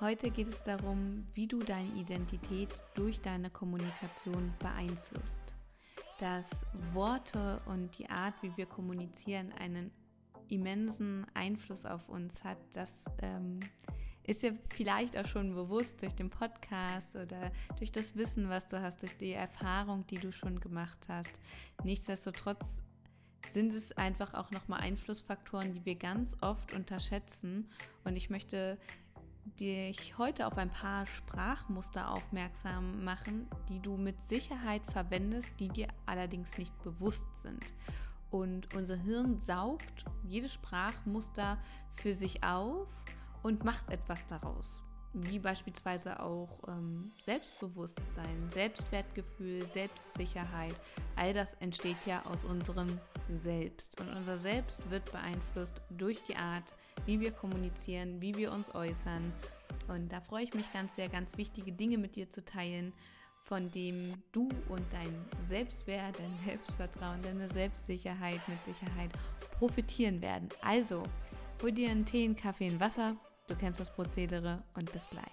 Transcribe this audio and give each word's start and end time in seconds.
Heute 0.00 0.30
geht 0.30 0.48
es 0.48 0.64
darum, 0.64 1.24
wie 1.34 1.46
du 1.46 1.60
deine 1.60 1.88
Identität 1.90 2.68
durch 2.96 3.20
deine 3.20 3.48
Kommunikation 3.48 4.52
beeinflusst. 4.58 5.54
Dass 6.18 6.50
Worte 6.92 7.60
und 7.66 7.96
die 7.96 8.10
Art, 8.10 8.34
wie 8.42 8.56
wir 8.56 8.66
kommunizieren, 8.66 9.52
einen 9.52 9.92
immensen 10.48 11.24
Einfluss 11.34 11.86
auf 11.86 12.08
uns 12.08 12.42
hat, 12.42 12.58
das 12.72 13.04
ähm, 13.22 13.60
ist 14.24 14.42
dir 14.42 14.58
vielleicht 14.74 15.16
auch 15.16 15.26
schon 15.26 15.54
bewusst 15.54 16.02
durch 16.02 16.14
den 16.14 16.28
Podcast 16.28 17.14
oder 17.14 17.52
durch 17.78 17.92
das 17.92 18.16
Wissen, 18.16 18.48
was 18.48 18.66
du 18.66 18.82
hast, 18.82 19.02
durch 19.02 19.16
die 19.16 19.32
Erfahrung, 19.32 20.06
die 20.08 20.18
du 20.18 20.32
schon 20.32 20.58
gemacht 20.58 21.06
hast. 21.08 21.38
Nichtsdestotrotz 21.84 22.82
sind 23.52 23.72
es 23.72 23.92
einfach 23.92 24.34
auch 24.34 24.50
nochmal 24.50 24.80
Einflussfaktoren, 24.80 25.72
die 25.72 25.84
wir 25.84 25.94
ganz 25.94 26.36
oft 26.40 26.74
unterschätzen. 26.74 27.70
Und 28.02 28.16
ich 28.16 28.28
möchte 28.28 28.78
dich 29.60 30.18
heute 30.18 30.46
auf 30.46 30.56
ein 30.58 30.70
paar 30.70 31.06
Sprachmuster 31.06 32.10
aufmerksam 32.10 33.04
machen, 33.04 33.48
die 33.68 33.80
du 33.80 33.96
mit 33.96 34.20
Sicherheit 34.22 34.82
verwendest, 34.90 35.52
die 35.60 35.68
dir 35.68 35.88
allerdings 36.06 36.58
nicht 36.58 36.76
bewusst 36.82 37.26
sind. 37.42 37.64
Und 38.30 38.74
unser 38.74 38.96
Hirn 38.96 39.40
saugt 39.40 40.04
jedes 40.24 40.52
Sprachmuster 40.52 41.58
für 41.92 42.14
sich 42.14 42.42
auf 42.42 42.88
und 43.42 43.62
macht 43.64 43.88
etwas 43.90 44.26
daraus. 44.26 44.82
Wie 45.12 45.38
beispielsweise 45.38 46.18
auch 46.18 46.58
ähm, 46.66 47.12
Selbstbewusstsein, 47.22 48.50
Selbstwertgefühl, 48.50 49.64
Selbstsicherheit. 49.66 50.74
All 51.14 51.32
das 51.32 51.54
entsteht 51.60 52.04
ja 52.06 52.26
aus 52.26 52.42
unserem 52.42 52.98
Selbst. 53.32 54.00
Und 54.00 54.08
unser 54.08 54.38
Selbst 54.38 54.90
wird 54.90 55.12
beeinflusst 55.12 55.80
durch 55.90 56.20
die 56.26 56.34
Art, 56.34 56.64
wie 57.06 57.20
wir 57.20 57.32
kommunizieren, 57.32 58.20
wie 58.20 58.34
wir 58.34 58.52
uns 58.52 58.74
äußern. 58.74 59.32
Und 59.88 60.12
da 60.12 60.20
freue 60.20 60.44
ich 60.44 60.54
mich 60.54 60.72
ganz 60.72 60.96
sehr, 60.96 61.08
ganz 61.08 61.36
wichtige 61.36 61.72
Dinge 61.72 61.98
mit 61.98 62.16
dir 62.16 62.30
zu 62.30 62.44
teilen, 62.44 62.92
von 63.40 63.70
dem 63.72 64.14
du 64.32 64.48
und 64.68 64.84
dein 64.90 65.14
Selbstwert, 65.48 66.18
dein 66.18 66.38
Selbstvertrauen, 66.44 67.20
deine 67.22 67.48
Selbstsicherheit 67.48 68.40
mit 68.48 68.62
Sicherheit 68.64 69.10
profitieren 69.58 70.22
werden. 70.22 70.48
Also, 70.62 71.02
hol 71.62 71.72
dir 71.72 71.90
einen 71.90 72.06
Tee, 72.06 72.24
einen 72.24 72.36
Kaffee, 72.36 72.66
ein 72.66 72.80
Wasser. 72.80 73.16
Du 73.46 73.54
kennst 73.54 73.80
das 73.80 73.94
Prozedere 73.94 74.58
und 74.76 74.90
bis 74.92 75.08
gleich. 75.10 75.24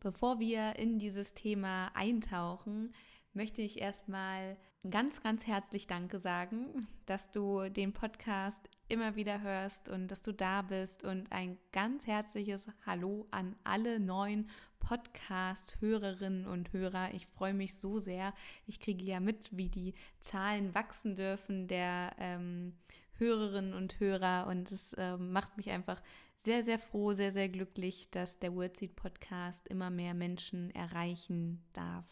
Bevor 0.00 0.38
wir 0.38 0.76
in 0.76 1.00
dieses 1.00 1.34
Thema 1.34 1.90
eintauchen, 1.94 2.94
möchte 3.36 3.60
ich 3.60 3.80
erstmal 3.80 4.56
ganz, 4.90 5.22
ganz 5.22 5.46
herzlich 5.46 5.86
Danke 5.86 6.18
sagen, 6.18 6.88
dass 7.04 7.30
du 7.30 7.68
den 7.68 7.92
Podcast 7.92 8.68
immer 8.88 9.14
wieder 9.14 9.42
hörst 9.42 9.90
und 9.90 10.08
dass 10.08 10.22
du 10.22 10.32
da 10.32 10.62
bist 10.62 11.04
und 11.04 11.30
ein 11.30 11.58
ganz 11.70 12.06
herzliches 12.06 12.66
Hallo 12.86 13.26
an 13.30 13.54
alle 13.62 14.00
neuen 14.00 14.48
Podcast-Hörerinnen 14.80 16.46
und 16.46 16.72
Hörer. 16.72 17.12
Ich 17.12 17.26
freue 17.26 17.52
mich 17.52 17.74
so 17.74 17.98
sehr. 17.98 18.32
Ich 18.66 18.80
kriege 18.80 19.04
ja 19.04 19.20
mit, 19.20 19.54
wie 19.54 19.68
die 19.68 19.94
Zahlen 20.18 20.74
wachsen 20.74 21.14
dürfen 21.14 21.68
der 21.68 22.12
ähm, 22.18 22.74
Hörerinnen 23.18 23.74
und 23.74 24.00
Hörer 24.00 24.46
und 24.46 24.72
es 24.72 24.94
äh, 24.94 25.18
macht 25.18 25.58
mich 25.58 25.70
einfach 25.70 26.02
sehr, 26.38 26.64
sehr 26.64 26.78
froh, 26.78 27.12
sehr, 27.12 27.32
sehr 27.32 27.50
glücklich, 27.50 28.08
dass 28.10 28.38
der 28.38 28.54
Wordseed 28.54 28.96
Podcast 28.96 29.68
immer 29.68 29.90
mehr 29.90 30.14
Menschen 30.14 30.70
erreichen 30.74 31.62
darf 31.74 32.06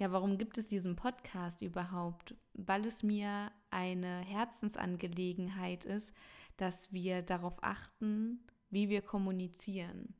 ja, 0.00 0.10
warum 0.12 0.38
gibt 0.38 0.56
es 0.56 0.66
diesen 0.66 0.96
Podcast 0.96 1.60
überhaupt? 1.60 2.34
Weil 2.54 2.86
es 2.86 3.02
mir 3.02 3.52
eine 3.70 4.20
Herzensangelegenheit 4.20 5.84
ist, 5.84 6.14
dass 6.56 6.90
wir 6.90 7.20
darauf 7.20 7.62
achten, 7.62 8.40
wie 8.70 8.88
wir 8.88 9.02
kommunizieren. 9.02 10.14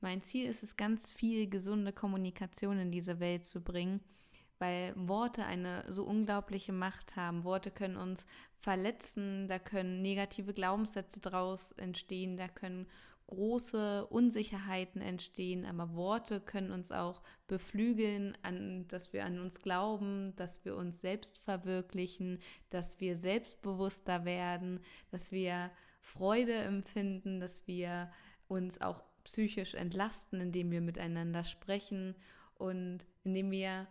Mein 0.00 0.20
Ziel 0.20 0.46
ist 0.46 0.64
es, 0.64 0.76
ganz 0.76 1.12
viel 1.12 1.48
gesunde 1.48 1.92
Kommunikation 1.92 2.80
in 2.80 2.90
diese 2.90 3.20
Welt 3.20 3.46
zu 3.46 3.62
bringen, 3.62 4.00
weil 4.58 4.94
Worte 4.96 5.44
eine 5.44 5.84
so 5.92 6.02
unglaubliche 6.04 6.72
Macht 6.72 7.14
haben. 7.14 7.44
Worte 7.44 7.70
können 7.70 7.98
uns 7.98 8.26
verletzen, 8.58 9.46
da 9.46 9.60
können 9.60 10.02
negative 10.02 10.54
Glaubenssätze 10.54 11.20
draus 11.20 11.70
entstehen, 11.72 12.36
da 12.36 12.48
können 12.48 12.88
große 13.30 14.06
Unsicherheiten 14.06 15.00
entstehen, 15.00 15.64
aber 15.64 15.94
Worte 15.94 16.40
können 16.40 16.72
uns 16.72 16.92
auch 16.92 17.22
beflügeln, 17.46 18.36
an, 18.42 18.86
dass 18.88 19.12
wir 19.12 19.24
an 19.24 19.40
uns 19.40 19.60
glauben, 19.60 20.34
dass 20.36 20.64
wir 20.64 20.76
uns 20.76 21.00
selbst 21.00 21.38
verwirklichen, 21.38 22.38
dass 22.68 23.00
wir 23.00 23.16
selbstbewusster 23.16 24.24
werden, 24.24 24.80
dass 25.10 25.32
wir 25.32 25.70
Freude 26.00 26.54
empfinden, 26.54 27.40
dass 27.40 27.66
wir 27.66 28.12
uns 28.48 28.80
auch 28.80 29.02
psychisch 29.24 29.74
entlasten, 29.74 30.40
indem 30.40 30.70
wir 30.70 30.80
miteinander 30.80 31.44
sprechen 31.44 32.16
und 32.54 33.06
indem 33.24 33.50
wir 33.50 33.86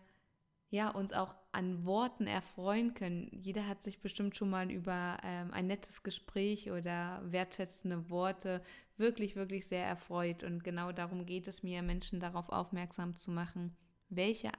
ja, 0.70 0.90
uns 0.90 1.14
auch 1.14 1.36
an 1.52 1.86
Worten 1.86 2.28
erfreuen 2.28 2.94
können. 2.94 3.30
Jeder 3.32 3.68
hat 3.68 3.84
sich 3.84 4.02
bestimmt 4.02 4.38
schon 4.38 4.50
mal 4.50 4.70
über 4.70 5.18
ähm, 5.24 5.52
ein 5.52 5.68
nettes 5.68 6.04
Gespräch 6.04 6.72
oder 6.72 7.22
wertschätzende 7.26 8.10
Worte 8.10 8.62
wirklich, 8.98 9.36
wirklich 9.36 9.68
sehr 9.68 9.86
erfreut. 9.86 10.44
Und 10.44 10.64
genau 10.64 10.92
darum 10.92 11.26
geht 11.26 11.48
es 11.48 11.64
mir, 11.64 11.82
Menschen 11.82 12.20
darauf 12.20 12.50
aufmerksam 12.50 13.16
zu 13.16 13.32
machen, 13.32 13.76
welche 14.10 14.52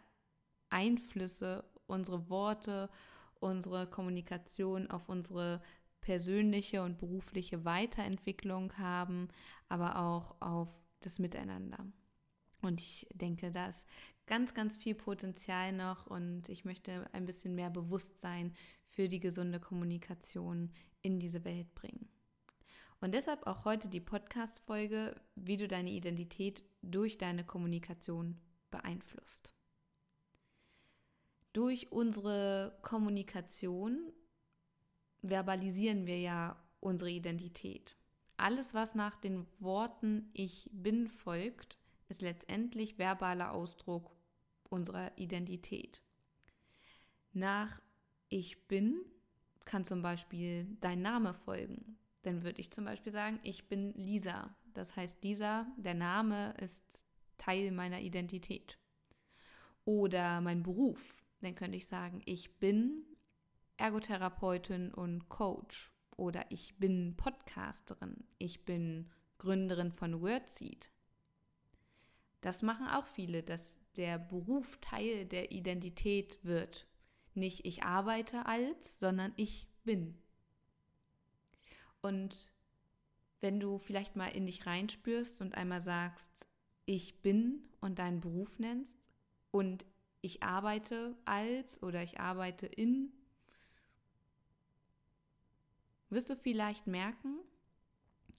Einflüsse 0.70 1.64
unsere 1.86 2.28
Worte, 2.28 2.90
unsere 3.38 3.86
Kommunikation 3.86 4.90
auf 4.90 5.08
unsere 5.08 5.62
persönliche 6.00 6.82
und 6.82 6.98
berufliche 6.98 7.64
Weiterentwicklung 7.64 8.76
haben, 8.78 9.28
aber 9.68 9.98
auch 9.98 10.40
auf 10.40 10.68
das 11.00 11.18
Miteinander. 11.18 11.84
Und 12.62 12.80
ich 12.80 13.06
denke, 13.14 13.50
da 13.50 13.68
ist 13.68 13.84
ganz, 14.26 14.54
ganz 14.54 14.76
viel 14.76 14.94
Potenzial 14.94 15.72
noch 15.72 16.06
und 16.06 16.48
ich 16.48 16.64
möchte 16.64 17.08
ein 17.12 17.26
bisschen 17.26 17.54
mehr 17.54 17.70
Bewusstsein 17.70 18.54
für 18.86 19.08
die 19.08 19.20
gesunde 19.20 19.60
Kommunikation 19.60 20.70
in 21.02 21.18
diese 21.18 21.44
Welt 21.44 21.74
bringen. 21.74 22.08
Und 23.00 23.14
deshalb 23.14 23.46
auch 23.46 23.64
heute 23.64 23.88
die 23.88 24.00
Podcast-Folge, 24.00 25.14
wie 25.34 25.56
du 25.56 25.66
deine 25.66 25.90
Identität 25.90 26.64
durch 26.82 27.16
deine 27.16 27.44
Kommunikation 27.44 28.38
beeinflusst. 28.70 29.54
Durch 31.52 31.90
unsere 31.90 32.78
Kommunikation 32.82 34.12
verbalisieren 35.22 36.06
wir 36.06 36.20
ja 36.20 36.62
unsere 36.78 37.10
Identität. 37.10 37.96
Alles, 38.36 38.74
was 38.74 38.94
nach 38.94 39.16
den 39.16 39.46
Worten 39.58 40.30
Ich 40.32 40.70
bin 40.72 41.08
folgt, 41.08 41.79
ist 42.10 42.22
letztendlich 42.22 42.98
verbaler 42.98 43.52
Ausdruck 43.52 44.16
unserer 44.68 45.12
Identität. 45.16 46.02
Nach 47.32 47.80
Ich 48.28 48.66
bin 48.68 49.04
kann 49.70 49.84
zum 49.84 50.02
Beispiel 50.02 50.66
dein 50.80 51.00
Name 51.00 51.32
folgen. 51.32 51.96
Dann 52.22 52.42
würde 52.42 52.60
ich 52.60 52.72
zum 52.72 52.84
Beispiel 52.84 53.12
sagen, 53.12 53.38
ich 53.44 53.68
bin 53.68 53.92
Lisa. 53.94 54.54
Das 54.74 54.96
heißt, 54.96 55.22
Lisa, 55.22 55.66
der 55.76 55.94
Name 55.94 56.54
ist 56.60 57.06
Teil 57.38 57.70
meiner 57.70 58.00
Identität. 58.00 58.78
Oder 59.84 60.40
mein 60.40 60.64
Beruf. 60.64 61.16
Dann 61.40 61.54
könnte 61.54 61.76
ich 61.76 61.86
sagen, 61.86 62.20
ich 62.24 62.58
bin 62.58 63.04
Ergotherapeutin 63.76 64.92
und 64.92 65.28
Coach. 65.28 65.92
Oder 66.16 66.44
ich 66.50 66.76
bin 66.76 67.16
Podcasterin. 67.16 68.24
Ich 68.38 68.64
bin 68.64 69.08
Gründerin 69.38 69.92
von 69.92 70.20
Wordseed. 70.20 70.90
Das 72.40 72.62
machen 72.62 72.88
auch 72.88 73.06
viele, 73.06 73.42
dass 73.42 73.74
der 73.96 74.18
Beruf 74.18 74.78
Teil 74.80 75.26
der 75.26 75.52
Identität 75.52 76.38
wird. 76.42 76.86
Nicht 77.34 77.64
ich 77.64 77.82
arbeite 77.82 78.46
als, 78.46 78.98
sondern 78.98 79.32
ich 79.36 79.66
bin. 79.84 80.16
Und 82.00 82.52
wenn 83.40 83.60
du 83.60 83.78
vielleicht 83.78 84.16
mal 84.16 84.28
in 84.28 84.46
dich 84.46 84.66
reinspürst 84.66 85.40
und 85.40 85.54
einmal 85.54 85.80
sagst, 85.80 86.46
ich 86.86 87.20
bin 87.22 87.62
und 87.80 87.98
deinen 87.98 88.20
Beruf 88.20 88.58
nennst 88.58 88.96
und 89.50 89.84
ich 90.22 90.42
arbeite 90.42 91.16
als 91.24 91.82
oder 91.82 92.02
ich 92.02 92.20
arbeite 92.20 92.66
in, 92.66 93.12
wirst 96.10 96.28
du 96.28 96.36
vielleicht 96.36 96.86
merken, 96.86 97.38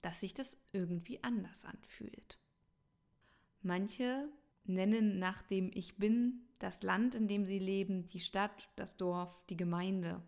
dass 0.02 0.20
sich 0.20 0.34
das 0.34 0.56
irgendwie 0.72 1.22
anders 1.22 1.64
anfühlt. 1.64 2.38
Manche 3.62 4.28
nennen 4.64 5.18
nach 5.18 5.42
dem 5.42 5.70
Ich 5.74 5.96
bin 5.96 6.42
das 6.58 6.82
Land, 6.82 7.14
in 7.14 7.28
dem 7.28 7.44
sie 7.44 7.58
leben, 7.58 8.04
die 8.04 8.20
Stadt, 8.20 8.70
das 8.76 8.96
Dorf, 8.96 9.44
die 9.48 9.56
Gemeinde. 9.56 10.22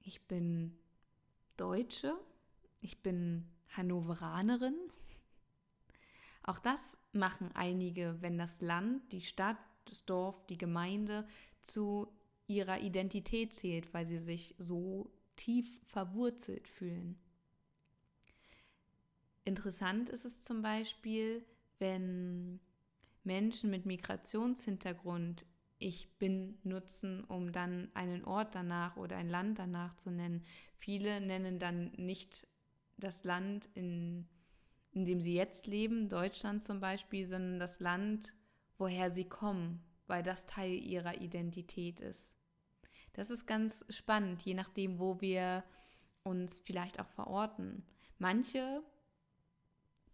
Ich 0.00 0.26
bin 0.26 0.76
Deutsche, 1.56 2.14
ich 2.80 3.02
bin 3.02 3.46
Hannoveranerin. 3.76 4.76
Auch 6.42 6.58
das 6.58 6.96
machen 7.12 7.50
einige, 7.54 8.16
wenn 8.20 8.38
das 8.38 8.60
Land, 8.60 9.12
die 9.12 9.20
Stadt, 9.20 9.58
das 9.84 10.04
Dorf, 10.04 10.46
die 10.46 10.58
Gemeinde 10.58 11.26
zu 11.60 12.08
ihrer 12.46 12.80
Identität 12.80 13.52
zählt, 13.54 13.92
weil 13.92 14.06
sie 14.06 14.18
sich 14.18 14.54
so 14.58 15.10
tief 15.36 15.78
verwurzelt 15.84 16.66
fühlen. 16.66 17.18
Interessant 19.44 20.08
ist 20.08 20.24
es 20.24 20.40
zum 20.40 20.62
Beispiel, 20.62 21.44
wenn 21.78 22.60
Menschen 23.24 23.70
mit 23.70 23.86
Migrationshintergrund 23.86 25.46
ich 25.78 26.08
bin 26.18 26.58
nutzen, 26.64 27.24
um 27.24 27.52
dann 27.52 27.88
einen 27.94 28.24
Ort 28.24 28.54
danach 28.54 28.96
oder 28.96 29.16
ein 29.16 29.28
Land 29.28 29.58
danach 29.58 29.96
zu 29.96 30.10
nennen. 30.10 30.44
Viele 30.76 31.20
nennen 31.20 31.58
dann 31.58 31.92
nicht 31.96 32.46
das 32.96 33.22
Land, 33.22 33.68
in, 33.74 34.28
in 34.90 35.04
dem 35.04 35.20
sie 35.20 35.34
jetzt 35.34 35.66
leben, 35.66 36.08
Deutschland 36.08 36.64
zum 36.64 36.80
Beispiel, 36.80 37.26
sondern 37.26 37.60
das 37.60 37.78
Land, 37.78 38.34
woher 38.76 39.10
sie 39.10 39.28
kommen, 39.28 39.80
weil 40.08 40.22
das 40.22 40.46
Teil 40.46 40.72
ihrer 40.72 41.20
Identität 41.20 42.00
ist. 42.00 42.34
Das 43.12 43.30
ist 43.30 43.46
ganz 43.46 43.84
spannend, 43.88 44.42
je 44.42 44.54
nachdem, 44.54 44.98
wo 44.98 45.20
wir 45.20 45.64
uns 46.24 46.58
vielleicht 46.58 47.00
auch 47.00 47.08
verorten. 47.08 47.84
Manche 48.18 48.82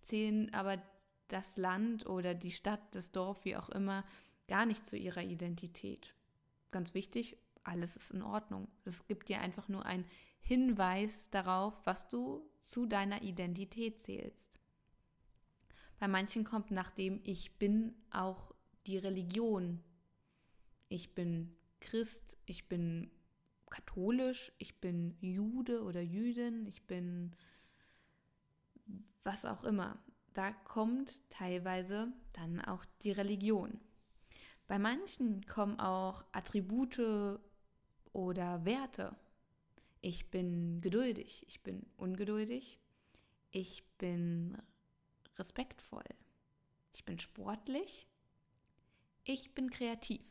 zählen 0.00 0.52
aber 0.52 0.82
das 1.28 1.56
Land 1.56 2.06
oder 2.06 2.34
die 2.34 2.52
Stadt, 2.52 2.80
das 2.94 3.12
Dorf, 3.12 3.44
wie 3.44 3.56
auch 3.56 3.68
immer, 3.70 4.04
gar 4.48 4.66
nicht 4.66 4.86
zu 4.86 4.96
ihrer 4.96 5.22
Identität. 5.22 6.14
Ganz 6.70 6.94
wichtig, 6.94 7.38
alles 7.62 7.96
ist 7.96 8.10
in 8.10 8.22
Ordnung. 8.22 8.68
Es 8.84 9.06
gibt 9.06 9.28
dir 9.28 9.40
einfach 9.40 9.68
nur 9.68 9.86
einen 9.86 10.04
Hinweis 10.40 11.30
darauf, 11.30 11.74
was 11.84 12.08
du 12.08 12.48
zu 12.64 12.86
deiner 12.86 13.22
Identität 13.22 14.00
zählst. 14.02 14.60
Bei 15.98 16.08
manchen 16.08 16.44
kommt 16.44 16.70
nach 16.70 16.90
dem 16.90 17.20
Ich 17.22 17.58
bin 17.58 17.94
auch 18.10 18.54
die 18.86 18.98
Religion. 18.98 19.82
Ich 20.88 21.14
bin 21.14 21.56
Christ, 21.80 22.36
ich 22.44 22.68
bin 22.68 23.10
katholisch, 23.70 24.52
ich 24.58 24.80
bin 24.80 25.16
Jude 25.20 25.82
oder 25.82 26.00
Jüdin, 26.00 26.66
ich 26.66 26.86
bin 26.86 27.34
was 29.22 29.44
auch 29.44 29.64
immer. 29.64 29.98
Da 30.34 30.50
kommt 30.52 31.22
teilweise 31.30 32.12
dann 32.32 32.60
auch 32.60 32.84
die 33.02 33.12
Religion. 33.12 33.80
Bei 34.66 34.78
manchen 34.78 35.46
kommen 35.46 35.78
auch 35.78 36.24
Attribute 36.32 37.40
oder 38.12 38.64
Werte. 38.64 39.14
Ich 40.00 40.30
bin 40.30 40.80
geduldig, 40.80 41.44
ich 41.48 41.62
bin 41.62 41.86
ungeduldig, 41.96 42.80
ich 43.52 43.84
bin 43.96 44.58
respektvoll, 45.38 46.04
ich 46.94 47.04
bin 47.04 47.18
sportlich, 47.18 48.06
ich 49.22 49.54
bin 49.54 49.70
kreativ. 49.70 50.22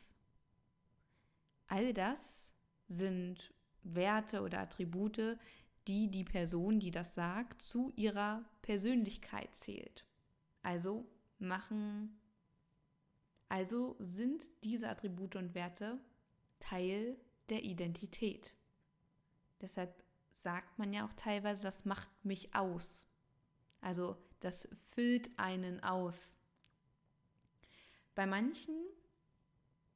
All 1.67 1.93
das 1.93 2.53
sind 2.87 3.53
Werte 3.83 4.41
oder 4.41 4.59
Attribute, 4.59 5.37
die 5.87 6.09
die 6.09 6.23
Person, 6.23 6.79
die 6.79 6.91
das 6.91 7.15
sagt, 7.15 7.61
zu 7.61 7.91
ihrer 7.95 8.45
Persönlichkeit 8.61 9.55
zählt. 9.55 10.05
Also 10.61 11.05
machen 11.39 12.19
also 13.53 13.95
sind 13.99 14.49
diese 14.63 14.89
Attribute 14.89 15.35
und 15.35 15.53
Werte 15.53 15.99
Teil 16.57 17.15
der 17.49 17.63
Identität. 17.63 18.57
Deshalb 19.61 20.03
sagt 20.31 20.79
man 20.79 20.91
ja 20.91 21.05
auch 21.05 21.13
teilweise, 21.13 21.61
das 21.61 21.85
macht 21.85 22.09
mich 22.25 22.55
aus. 22.55 23.07
Also 23.79 24.17
das 24.39 24.67
füllt 24.95 25.29
einen 25.37 25.83
aus. 25.83 26.35
Bei 28.15 28.25
manchen 28.25 28.75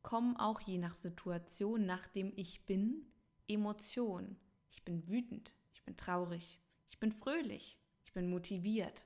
kommen 0.04 0.38
auch 0.38 0.62
je 0.62 0.78
nach 0.78 0.94
Situation, 0.94 1.84
nach 1.88 2.06
dem 2.06 2.32
ich 2.36 2.64
bin, 2.68 3.08
Emotionen. 3.48 4.40
Ich 4.70 4.86
bin 4.86 5.08
wütend, 5.08 5.56
bin 5.88 5.96
traurig, 5.96 6.60
ich 6.90 7.00
bin 7.00 7.14
fröhlich, 7.14 7.80
ich 8.04 8.12
bin 8.12 8.30
motiviert. 8.30 9.06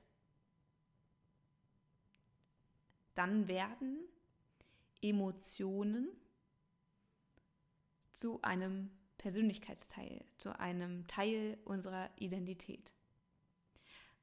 Dann 3.14 3.46
werden 3.46 4.00
Emotionen 5.00 6.08
zu 8.12 8.42
einem 8.42 8.90
Persönlichkeitsteil, 9.16 10.24
zu 10.38 10.58
einem 10.58 11.06
Teil 11.06 11.56
unserer 11.64 12.10
Identität. 12.18 12.92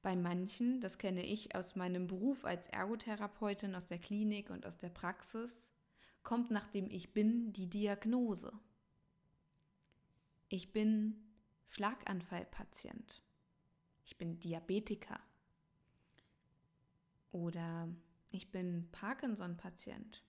Bei 0.01 0.17
manchen, 0.17 0.81
das 0.81 0.97
kenne 0.97 1.25
ich 1.25 1.55
aus 1.55 1.77
meinem 1.77 2.07
Beruf 2.07 2.43
als 2.43 2.67
Ergotherapeutin 2.67 3.75
aus 3.75 3.85
der 3.85 3.99
Klinik 3.99 4.49
und 4.49 4.65
aus 4.65 4.77
der 4.77 4.89
Praxis, 4.89 5.71
kommt 6.23 6.51
nach 6.51 6.67
dem 6.67 6.89
Ich 6.89 7.13
bin 7.13 7.53
die 7.53 7.67
Diagnose. 7.67 8.51
Ich 10.49 10.73
bin 10.73 11.28
Schlaganfallpatient. 11.69 13.23
Ich 14.05 14.17
bin 14.17 14.39
Diabetiker. 14.39 15.19
Oder 17.31 17.87
ich 18.31 18.51
bin 18.51 18.89
Parkinson-Patient. 18.91 20.23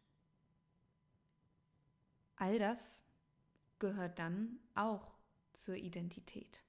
All 2.36 2.58
das 2.58 3.00
gehört 3.78 4.18
dann 4.18 4.58
auch 4.74 5.14
zur 5.52 5.76
Identität. 5.76 6.64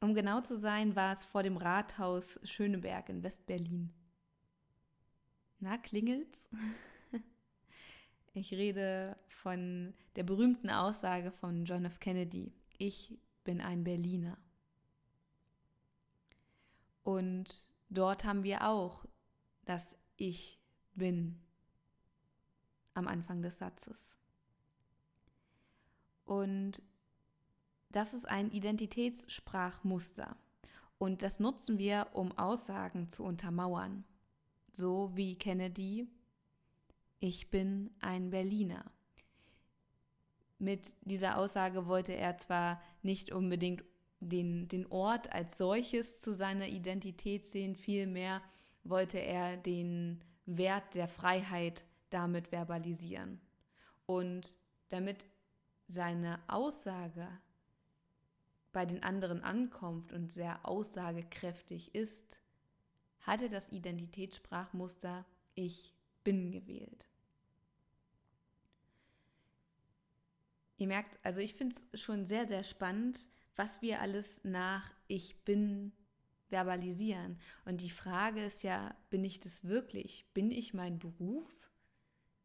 Um 0.00 0.14
genau 0.14 0.42
zu 0.42 0.58
sein, 0.58 0.94
war 0.94 1.14
es 1.14 1.24
vor 1.24 1.42
dem 1.42 1.56
Rathaus 1.56 2.38
Schöneberg 2.44 3.08
in 3.08 3.22
Westberlin. 3.22 3.92
Na, 5.58 5.78
klingelt's? 5.78 6.48
Ich 8.38 8.52
rede 8.52 9.16
von 9.28 9.94
der 10.14 10.22
berühmten 10.22 10.68
Aussage 10.68 11.32
von 11.32 11.64
John 11.64 11.86
F. 11.86 12.00
Kennedy. 12.00 12.52
Ich 12.76 13.18
bin 13.44 13.62
ein 13.62 13.82
Berliner. 13.82 14.36
Und 17.02 17.70
dort 17.88 18.24
haben 18.24 18.42
wir 18.42 18.68
auch 18.68 19.06
das 19.64 19.96
Ich 20.16 20.60
bin 20.94 21.40
am 22.92 23.08
Anfang 23.08 23.40
des 23.40 23.56
Satzes. 23.56 24.15
Und 26.26 26.82
das 27.88 28.12
ist 28.12 28.28
ein 28.28 28.50
Identitätssprachmuster. 28.50 30.36
Und 30.98 31.22
das 31.22 31.40
nutzen 31.40 31.78
wir, 31.78 32.08
um 32.12 32.36
Aussagen 32.36 33.08
zu 33.08 33.24
untermauern 33.24 34.04
so 34.76 35.10
wie 35.14 35.36
Kennedy, 35.36 36.06
ich 37.18 37.50
bin 37.50 37.90
ein 38.00 38.30
Berliner. 38.30 38.84
Mit 40.58 40.94
dieser 41.02 41.38
Aussage 41.38 41.86
wollte 41.86 42.14
er 42.14 42.38
zwar 42.38 42.80
nicht 43.02 43.32
unbedingt 43.32 43.84
den, 44.20 44.68
den 44.68 44.86
Ort 44.86 45.32
als 45.32 45.58
solches 45.58 46.20
zu 46.20 46.34
seiner 46.34 46.68
Identität 46.68 47.46
sehen, 47.46 47.74
vielmehr 47.74 48.42
wollte 48.84 49.18
er 49.18 49.56
den 49.56 50.22
Wert 50.46 50.94
der 50.94 51.08
Freiheit 51.08 51.84
damit 52.10 52.48
verbalisieren. 52.48 53.40
Und 54.06 54.56
damit 54.88 55.24
seine 55.88 56.40
Aussage 56.48 57.28
bei 58.72 58.84
den 58.84 59.02
anderen 59.02 59.42
ankommt 59.42 60.12
und 60.12 60.30
sehr 60.30 60.66
aussagekräftig 60.66 61.94
ist, 61.94 62.40
hatte 63.20 63.48
das 63.48 63.70
Identitätssprachmuster 63.70 65.24
Ich 65.54 65.94
bin 66.24 66.52
gewählt. 66.52 67.08
Ihr 70.78 70.88
merkt, 70.88 71.18
also 71.24 71.40
ich 71.40 71.54
finde 71.54 71.76
es 71.92 72.00
schon 72.02 72.26
sehr, 72.26 72.46
sehr 72.46 72.62
spannend, 72.62 73.28
was 73.54 73.80
wir 73.80 74.00
alles 74.00 74.40
nach 74.44 74.92
Ich 75.06 75.42
bin 75.44 75.92
verbalisieren. 76.48 77.38
Und 77.64 77.80
die 77.80 77.90
Frage 77.90 78.44
ist 78.44 78.62
ja, 78.62 78.94
bin 79.10 79.24
ich 79.24 79.40
das 79.40 79.64
wirklich? 79.64 80.26
Bin 80.34 80.50
ich 80.50 80.74
mein 80.74 80.98
Beruf? 80.98 81.70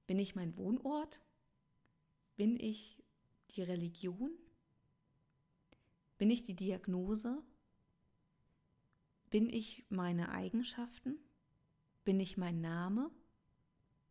Bin 0.07 0.17
ich 0.17 0.35
mein 0.35 0.55
Wohnort? 0.55 1.19
Bin 2.37 2.57
ich 2.59 3.00
die 3.51 3.63
Religion? 3.63 4.31
Bin 6.17 6.29
ich 6.29 6.43
die 6.43 6.55
Diagnose? 6.55 7.41
Bin 9.29 9.49
ich 9.49 9.85
meine 9.89 10.29
Eigenschaften? 10.29 11.17
Bin 12.03 12.19
ich 12.19 12.37
mein 12.37 12.61
Name? 12.61 13.09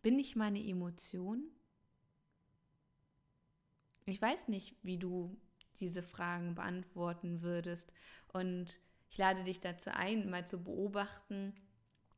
Bin 0.02 0.18
ich 0.18 0.34
meine 0.34 0.64
Emotion? 0.64 1.44
Ich 4.06 4.20
weiß 4.20 4.48
nicht, 4.48 4.76
wie 4.82 4.98
du 4.98 5.36
diese 5.78 6.02
Fragen 6.02 6.54
beantworten 6.54 7.42
würdest. 7.42 7.92
Und 8.32 8.80
ich 9.08 9.18
lade 9.18 9.44
dich 9.44 9.60
dazu 9.60 9.90
ein, 9.92 10.30
mal 10.30 10.46
zu 10.46 10.62
beobachten, 10.62 11.54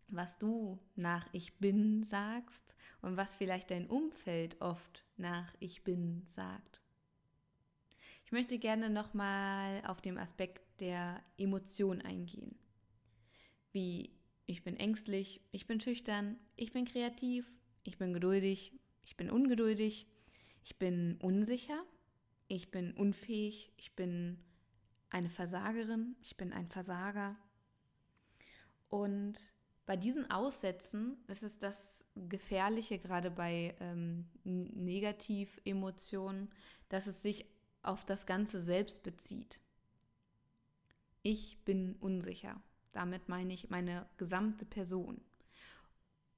was 0.09 0.39
du 0.39 0.79
nach 0.95 1.27
Ich 1.33 1.59
bin 1.59 2.05
sagst 2.05 2.75
und 3.01 3.17
was 3.17 3.35
vielleicht 3.35 3.71
dein 3.71 3.87
Umfeld 3.87 4.61
oft 4.61 5.05
nach 5.17 5.55
Ich 5.59 5.85
bin 5.85 6.23
sagt. 6.27 6.82
Ich 8.33 8.35
möchte 8.35 8.59
gerne 8.59 8.89
nochmal 8.89 9.83
auf 9.85 10.01
den 10.01 10.17
Aspekt 10.17 10.63
der 10.81 11.23
Emotion 11.37 12.01
eingehen. 12.01 12.57
Wie 13.73 14.17
ich 14.47 14.65
bin 14.65 14.79
ängstlich, 14.79 15.43
ich 15.51 15.67
bin 15.67 15.81
schüchtern, 15.81 16.39
ich 16.57 16.73
bin 16.73 16.87
kreativ, 16.87 17.47
ich 17.83 17.99
bin 17.99 18.15
geduldig, 18.15 18.73
ich 19.05 19.19
bin 19.19 19.31
ungeduldig, 19.31 20.07
ich 20.65 20.79
bin 20.79 21.19
unsicher, 21.21 21.85
ich 22.49 22.71
bin 22.71 22.95
unfähig, 22.95 23.71
ich 23.77 23.95
bin 23.97 24.43
eine 25.11 25.29
Versagerin, 25.29 26.17
ich 26.23 26.39
bin 26.39 26.55
ein 26.55 26.69
Versager. 26.69 27.37
Und 28.89 29.53
bei 29.85 29.99
diesen 29.99 30.31
Aussätzen 30.31 31.19
ist 31.27 31.43
es 31.43 31.59
das 31.59 32.03
Gefährliche, 32.15 32.99
gerade 32.99 33.31
bei 33.31 33.77
ähm, 33.81 34.25
Negativemotionen, 34.45 36.49
dass 36.89 37.07
es 37.07 37.21
sich 37.21 37.45
auf 37.83 38.05
das 38.05 38.27
Ganze 38.27 38.61
selbst 38.61 39.03
bezieht. 39.03 39.61
Ich 41.23 41.59
bin 41.65 41.97
unsicher. 42.01 42.61
Damit 42.93 43.29
meine 43.29 43.55
ich 43.55 43.71
meine 43.71 44.07
gesamte 44.19 44.65
Person. 44.65 45.21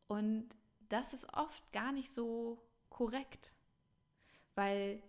Und 0.07 0.49
das 0.89 1.13
ist 1.13 1.33
oft 1.35 1.73
gar 1.73 1.93
nicht 1.93 2.13
so 2.13 2.63
korrekt, 2.89 3.55
weil 4.55 5.03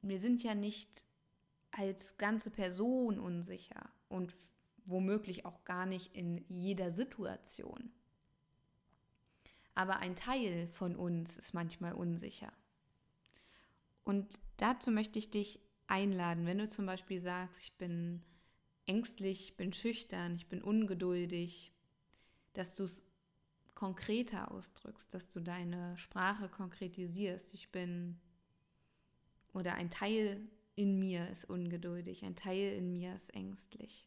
wir 0.00 0.18
sind 0.18 0.42
ja 0.42 0.54
nicht 0.54 1.06
als 1.70 2.16
ganze 2.16 2.50
Person 2.50 3.18
unsicher 3.18 3.90
und 4.08 4.32
womöglich 4.84 5.44
auch 5.44 5.64
gar 5.64 5.86
nicht 5.86 6.14
in 6.16 6.44
jeder 6.48 6.90
Situation. 6.90 7.92
Aber 9.74 9.98
ein 9.98 10.16
Teil 10.16 10.68
von 10.68 10.96
uns 10.96 11.36
ist 11.36 11.54
manchmal 11.54 11.94
unsicher. 11.94 12.52
Und 14.04 14.40
dazu 14.56 14.90
möchte 14.90 15.18
ich 15.18 15.30
dich 15.30 15.60
einladen, 15.86 16.46
wenn 16.46 16.58
du 16.58 16.68
zum 16.68 16.86
Beispiel 16.86 17.20
sagst, 17.20 17.62
ich 17.62 17.72
bin 17.74 18.22
ängstlich, 18.86 19.44
ich 19.44 19.56
bin 19.56 19.72
schüchtern, 19.72 20.34
ich 20.34 20.48
bin 20.48 20.62
ungeduldig, 20.62 21.72
dass 22.52 22.74
du 22.74 22.84
es 22.84 23.02
konkreter 23.74 24.52
ausdrückst, 24.52 25.12
dass 25.14 25.28
du 25.28 25.40
deine 25.40 25.96
Sprache 25.98 26.48
konkretisierst. 26.48 27.54
Ich 27.54 27.70
bin 27.70 28.20
oder 29.54 29.74
ein 29.74 29.90
Teil 29.90 30.48
in 30.74 30.98
mir 30.98 31.28
ist 31.28 31.44
ungeduldig, 31.44 32.24
ein 32.24 32.36
Teil 32.36 32.72
in 32.72 32.92
mir 32.92 33.14
ist 33.14 33.34
ängstlich. 33.34 34.06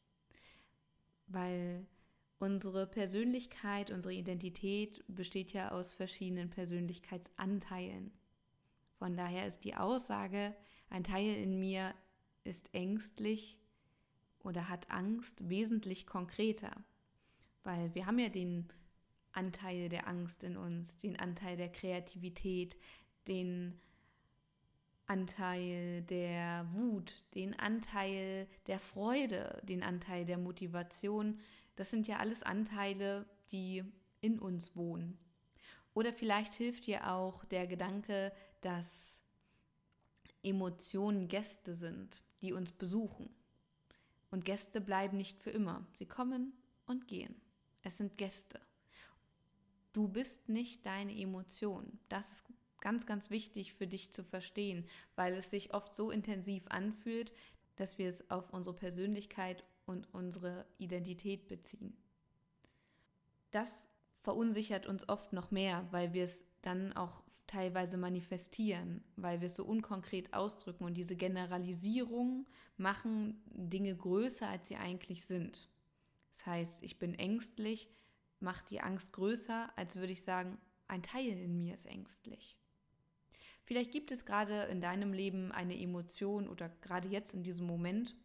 Weil 1.27 1.85
unsere 2.39 2.87
Persönlichkeit, 2.87 3.91
unsere 3.91 4.13
Identität 4.13 5.03
besteht 5.07 5.53
ja 5.53 5.71
aus 5.71 5.93
verschiedenen 5.93 6.49
Persönlichkeitsanteilen. 6.49 8.11
Von 8.97 9.15
daher 9.15 9.45
ist 9.47 9.63
die 9.63 9.75
Aussage, 9.75 10.55
ein 10.89 11.03
Teil 11.03 11.35
in 11.35 11.59
mir 11.59 11.93
ist 12.43 12.73
ängstlich 12.73 13.57
oder 14.39 14.69
hat 14.69 14.89
Angst, 14.91 15.49
wesentlich 15.49 16.05
konkreter. 16.05 16.71
Weil 17.63 17.93
wir 17.95 18.05
haben 18.05 18.19
ja 18.19 18.29
den 18.29 18.69
Anteil 19.31 19.89
der 19.89 20.07
Angst 20.07 20.43
in 20.43 20.55
uns, 20.55 20.97
den 20.99 21.19
Anteil 21.19 21.57
der 21.57 21.71
Kreativität, 21.71 22.77
den 23.27 23.79
Anteil 25.07 26.03
der 26.03 26.65
Wut, 26.71 27.25
den 27.35 27.53
Anteil 27.59 28.47
der 28.67 28.79
Freude, 28.79 29.61
den 29.63 29.83
Anteil 29.83 30.25
der 30.25 30.37
Motivation. 30.37 31.39
Das 31.75 31.91
sind 31.91 32.07
ja 32.07 32.17
alles 32.17 32.43
Anteile, 32.43 33.25
die 33.51 33.83
in 34.21 34.39
uns 34.39 34.75
wohnen. 34.75 35.17
Oder 35.93 36.11
vielleicht 36.11 36.53
hilft 36.53 36.87
dir 36.87 37.11
auch 37.11 37.45
der 37.45 37.67
Gedanke, 37.67 38.31
dass 38.65 39.15
Emotionen 40.41 41.27
Gäste 41.27 41.75
sind, 41.75 42.23
die 42.41 42.51
uns 42.51 42.71
besuchen. 42.71 43.29
Und 44.31 44.43
Gäste 44.43 44.81
bleiben 44.81 45.17
nicht 45.17 45.39
für 45.43 45.51
immer. 45.51 45.85
Sie 45.93 46.07
kommen 46.07 46.51
und 46.87 47.07
gehen. 47.07 47.35
Es 47.83 47.99
sind 47.99 48.17
Gäste. 48.17 48.59
Du 49.93 50.07
bist 50.07 50.49
nicht 50.49 50.83
deine 50.83 51.15
Emotion. 51.15 51.99
Das 52.09 52.31
ist 52.31 52.43
ganz, 52.81 53.05
ganz 53.05 53.29
wichtig 53.29 53.71
für 53.71 53.85
dich 53.85 54.11
zu 54.11 54.23
verstehen, 54.23 54.87
weil 55.15 55.35
es 55.35 55.51
sich 55.51 55.75
oft 55.75 55.95
so 55.95 56.09
intensiv 56.09 56.65
anfühlt, 56.69 57.33
dass 57.75 57.99
wir 57.99 58.09
es 58.09 58.31
auf 58.31 58.51
unsere 58.51 58.75
Persönlichkeit 58.75 59.63
und 59.85 60.11
unsere 60.11 60.65
Identität 60.79 61.47
beziehen. 61.47 61.95
Das 63.51 63.69
verunsichert 64.21 64.87
uns 64.87 65.07
oft 65.07 65.33
noch 65.33 65.51
mehr, 65.51 65.87
weil 65.91 66.13
wir 66.13 66.23
es 66.23 66.43
dann 66.63 66.93
auch 66.93 67.24
teilweise 67.47 67.97
manifestieren, 67.97 69.03
weil 69.15 69.41
wir 69.41 69.47
es 69.47 69.55
so 69.55 69.65
unkonkret 69.65 70.33
ausdrücken 70.33 70.85
und 70.85 70.95
diese 70.95 71.15
Generalisierungen 71.15 72.47
machen 72.77 73.41
Dinge 73.47 73.95
größer, 73.95 74.47
als 74.47 74.67
sie 74.67 74.77
eigentlich 74.77 75.25
sind. 75.25 75.69
Das 76.33 76.45
heißt, 76.45 76.83
ich 76.83 76.99
bin 76.99 77.13
ängstlich, 77.15 77.89
macht 78.39 78.69
die 78.69 78.81
Angst 78.81 79.13
größer, 79.13 79.71
als 79.75 79.95
würde 79.95 80.13
ich 80.13 80.23
sagen, 80.23 80.57
ein 80.87 81.03
Teil 81.03 81.27
in 81.27 81.57
mir 81.57 81.73
ist 81.73 81.85
ängstlich. 81.85 82.57
Vielleicht 83.63 83.91
gibt 83.91 84.11
es 84.11 84.25
gerade 84.25 84.63
in 84.63 84.79
deinem 84.79 85.11
Leben 85.11 85.51
eine 85.51 85.79
Emotion 85.79 86.47
oder 86.47 86.69
gerade 86.81 87.09
jetzt 87.09 87.33
in 87.33 87.43
diesem 87.43 87.65
Moment, 87.65 88.15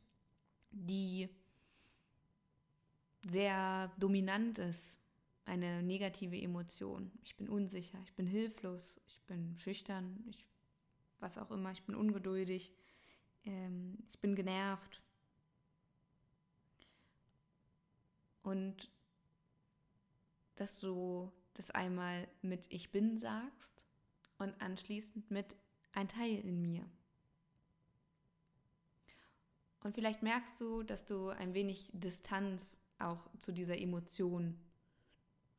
die 0.71 1.31
sehr 3.27 3.91
dominant 3.99 4.59
ist, 4.59 5.00
eine 5.51 5.83
negative 5.83 6.41
Emotion. 6.41 7.11
Ich 7.25 7.37
bin 7.37 7.49
unsicher, 7.49 7.99
ich 8.05 8.15
bin 8.15 8.27
hilflos, 8.27 8.95
ich 9.09 9.21
bin 9.23 9.57
schüchtern, 9.59 10.23
ich, 10.29 10.47
was 11.19 11.39
auch 11.39 11.51
immer, 11.51 11.73
ich 11.73 11.83
bin 11.83 11.97
ungeduldig, 11.97 12.73
ähm, 13.45 13.99
ich 14.09 14.21
bin 14.21 14.37
genervt. 14.37 15.03
Und 18.43 18.93
dass 20.55 20.79
du 20.79 21.33
das 21.55 21.73
einmal 21.73 22.29
mit 22.43 22.67
Ich 22.69 22.93
bin 22.93 23.19
sagst 23.19 23.85
und 24.39 24.61
anschließend 24.63 25.33
mit 25.33 25.57
ein 25.93 26.07
Teil 26.07 26.39
in 26.39 26.63
mir. 26.63 26.89
Und 29.83 29.97
vielleicht 29.97 30.23
merkst 30.23 30.61
du, 30.61 30.85
dass 30.85 31.07
du 31.07 31.31
ein 31.31 31.55
wenig 31.55 31.91
Distanz 31.93 32.77
auch 33.01 33.29
zu 33.39 33.51
dieser 33.51 33.79
Emotion 33.79 34.57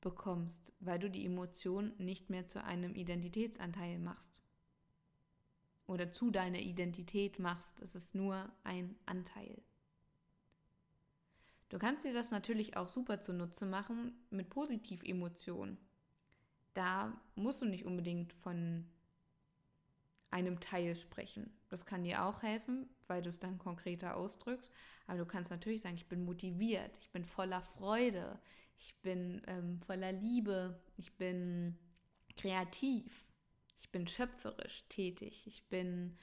bekommst, 0.01 0.73
weil 0.79 0.99
du 0.99 1.09
die 1.09 1.25
Emotion 1.25 1.93
nicht 1.97 2.29
mehr 2.29 2.47
zu 2.47 2.63
einem 2.63 2.95
Identitätsanteil 2.95 3.99
machst 3.99 4.41
oder 5.85 6.11
zu 6.11 6.31
deiner 6.31 6.59
Identität 6.59 7.39
machst. 7.39 7.79
Es 7.81 7.95
ist 7.95 8.15
nur 8.15 8.51
ein 8.63 8.95
Anteil. 9.05 9.61
Du 11.69 11.79
kannst 11.79 12.03
dir 12.03 12.13
das 12.13 12.31
natürlich 12.31 12.75
auch 12.75 12.89
super 12.89 13.21
zunutze 13.21 13.65
machen 13.65 14.13
mit 14.29 14.49
Positivemotionen. 14.49 15.77
Da 16.73 17.17
musst 17.35 17.61
du 17.61 17.65
nicht 17.65 17.85
unbedingt 17.85 18.33
von 18.33 18.85
einem 20.31 20.59
Teil 20.59 20.95
sprechen. 20.95 21.51
Das 21.69 21.85
kann 21.85 22.03
dir 22.03 22.23
auch 22.23 22.41
helfen, 22.41 22.89
weil 23.07 23.21
du 23.21 23.29
es 23.29 23.39
dann 23.39 23.57
konkreter 23.57 24.15
ausdrückst. 24.15 24.71
Aber 25.07 25.17
du 25.17 25.25
kannst 25.25 25.51
natürlich 25.51 25.81
sagen, 25.81 25.95
ich 25.95 26.07
bin 26.07 26.25
motiviert, 26.25 26.97
ich 26.99 27.09
bin 27.11 27.25
voller 27.25 27.61
Freude, 27.61 28.39
ich 28.77 28.95
bin 29.01 29.41
ähm, 29.47 29.79
voller 29.85 30.11
Liebe, 30.11 30.79
ich 30.97 31.13
bin 31.17 31.77
kreativ, 32.37 33.27
ich 33.79 33.89
bin 33.91 34.07
schöpferisch 34.07 34.83
tätig, 34.89 35.47
ich 35.47 35.63
bin 35.69 36.17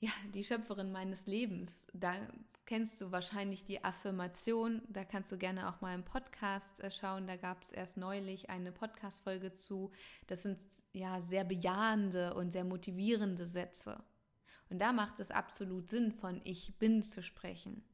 ja 0.00 0.10
die 0.34 0.44
Schöpferin 0.44 0.92
meines 0.92 1.26
Lebens. 1.26 1.84
Da 1.92 2.14
kennst 2.66 3.00
du 3.00 3.12
wahrscheinlich 3.12 3.64
die 3.64 3.84
Affirmation. 3.84 4.82
Da 4.88 5.04
kannst 5.04 5.30
du 5.32 5.38
gerne 5.38 5.68
auch 5.68 5.80
mal 5.80 5.94
im 5.94 6.04
Podcast 6.04 6.80
äh, 6.80 6.90
schauen. 6.90 7.26
Da 7.26 7.36
gab 7.36 7.62
es 7.62 7.70
erst 7.70 7.96
neulich 7.96 8.50
eine 8.50 8.72
Podcast-Folge 8.72 9.54
zu. 9.54 9.92
Das 10.26 10.42
sind 10.42 10.58
ja 10.92 11.20
sehr 11.20 11.44
bejahende 11.44 12.34
und 12.34 12.50
sehr 12.50 12.64
motivierende 12.64 13.46
Sätze. 13.46 14.02
Und 14.70 14.80
da 14.80 14.92
macht 14.92 15.20
es 15.20 15.30
absolut 15.30 15.90
Sinn, 15.90 16.12
von 16.12 16.40
Ich 16.44 16.78
bin 16.78 17.02
zu 17.02 17.22
sprechen, 17.22 17.84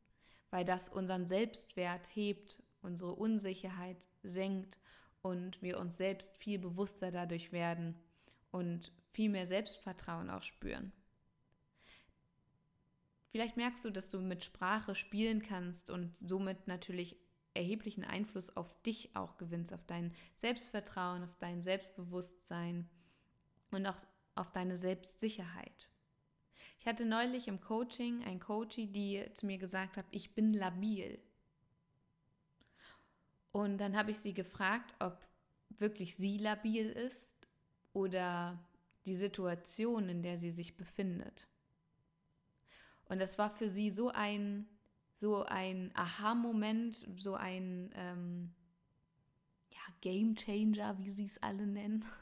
weil 0.50 0.64
das 0.64 0.88
unseren 0.88 1.26
Selbstwert 1.26 2.08
hebt 2.14 2.62
unsere 2.88 3.14
Unsicherheit 3.14 4.08
senkt 4.22 4.78
und 5.22 5.60
wir 5.62 5.78
uns 5.78 5.96
selbst 5.98 6.36
viel 6.38 6.58
bewusster 6.58 7.10
dadurch 7.10 7.52
werden 7.52 7.94
und 8.50 8.92
viel 9.12 9.28
mehr 9.28 9.46
Selbstvertrauen 9.46 10.30
auch 10.30 10.42
spüren. 10.42 10.92
Vielleicht 13.30 13.58
merkst 13.58 13.84
du, 13.84 13.90
dass 13.90 14.08
du 14.08 14.20
mit 14.20 14.42
Sprache 14.42 14.94
spielen 14.94 15.42
kannst 15.42 15.90
und 15.90 16.14
somit 16.20 16.66
natürlich 16.66 17.16
erheblichen 17.52 18.04
Einfluss 18.04 18.56
auf 18.56 18.80
dich 18.82 19.14
auch 19.14 19.36
gewinnst, 19.36 19.74
auf 19.74 19.84
dein 19.86 20.14
Selbstvertrauen, 20.36 21.24
auf 21.24 21.36
dein 21.38 21.60
Selbstbewusstsein 21.62 22.88
und 23.70 23.86
auch 23.86 23.96
auf 24.34 24.50
deine 24.52 24.78
Selbstsicherheit. 24.78 25.88
Ich 26.80 26.86
hatte 26.86 27.04
neulich 27.04 27.48
im 27.48 27.60
Coaching 27.60 28.24
ein 28.24 28.40
Coachie, 28.40 28.86
die 28.86 29.24
zu 29.34 29.44
mir 29.46 29.58
gesagt 29.58 29.96
hat, 29.96 30.06
ich 30.10 30.34
bin 30.34 30.54
labil. 30.54 31.20
Und 33.52 33.78
dann 33.78 33.96
habe 33.96 34.10
ich 34.10 34.18
sie 34.18 34.34
gefragt, 34.34 34.94
ob 34.98 35.18
wirklich 35.70 36.16
sie 36.16 36.38
labil 36.38 36.90
ist 36.90 37.48
oder 37.92 38.58
die 39.06 39.16
Situation, 39.16 40.08
in 40.08 40.22
der 40.22 40.38
sie 40.38 40.50
sich 40.50 40.76
befindet. 40.76 41.48
Und 43.08 43.20
das 43.20 43.38
war 43.38 43.50
für 43.50 43.68
sie 43.68 43.90
so 43.90 44.10
ein, 44.10 44.68
so 45.16 45.44
ein 45.44 45.90
Aha-Moment, 45.94 47.06
so 47.16 47.34
ein 47.34 47.90
ähm, 47.94 48.52
ja, 49.70 49.80
Game 50.00 50.36
Changer, 50.36 50.98
wie 50.98 51.10
sie 51.10 51.24
es 51.24 51.42
alle 51.42 51.66
nennen. 51.66 52.04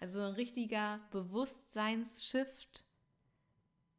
Also 0.00 0.20
ein 0.20 0.32
richtiger 0.32 0.98
Bewusstseinsshift, 1.10 2.84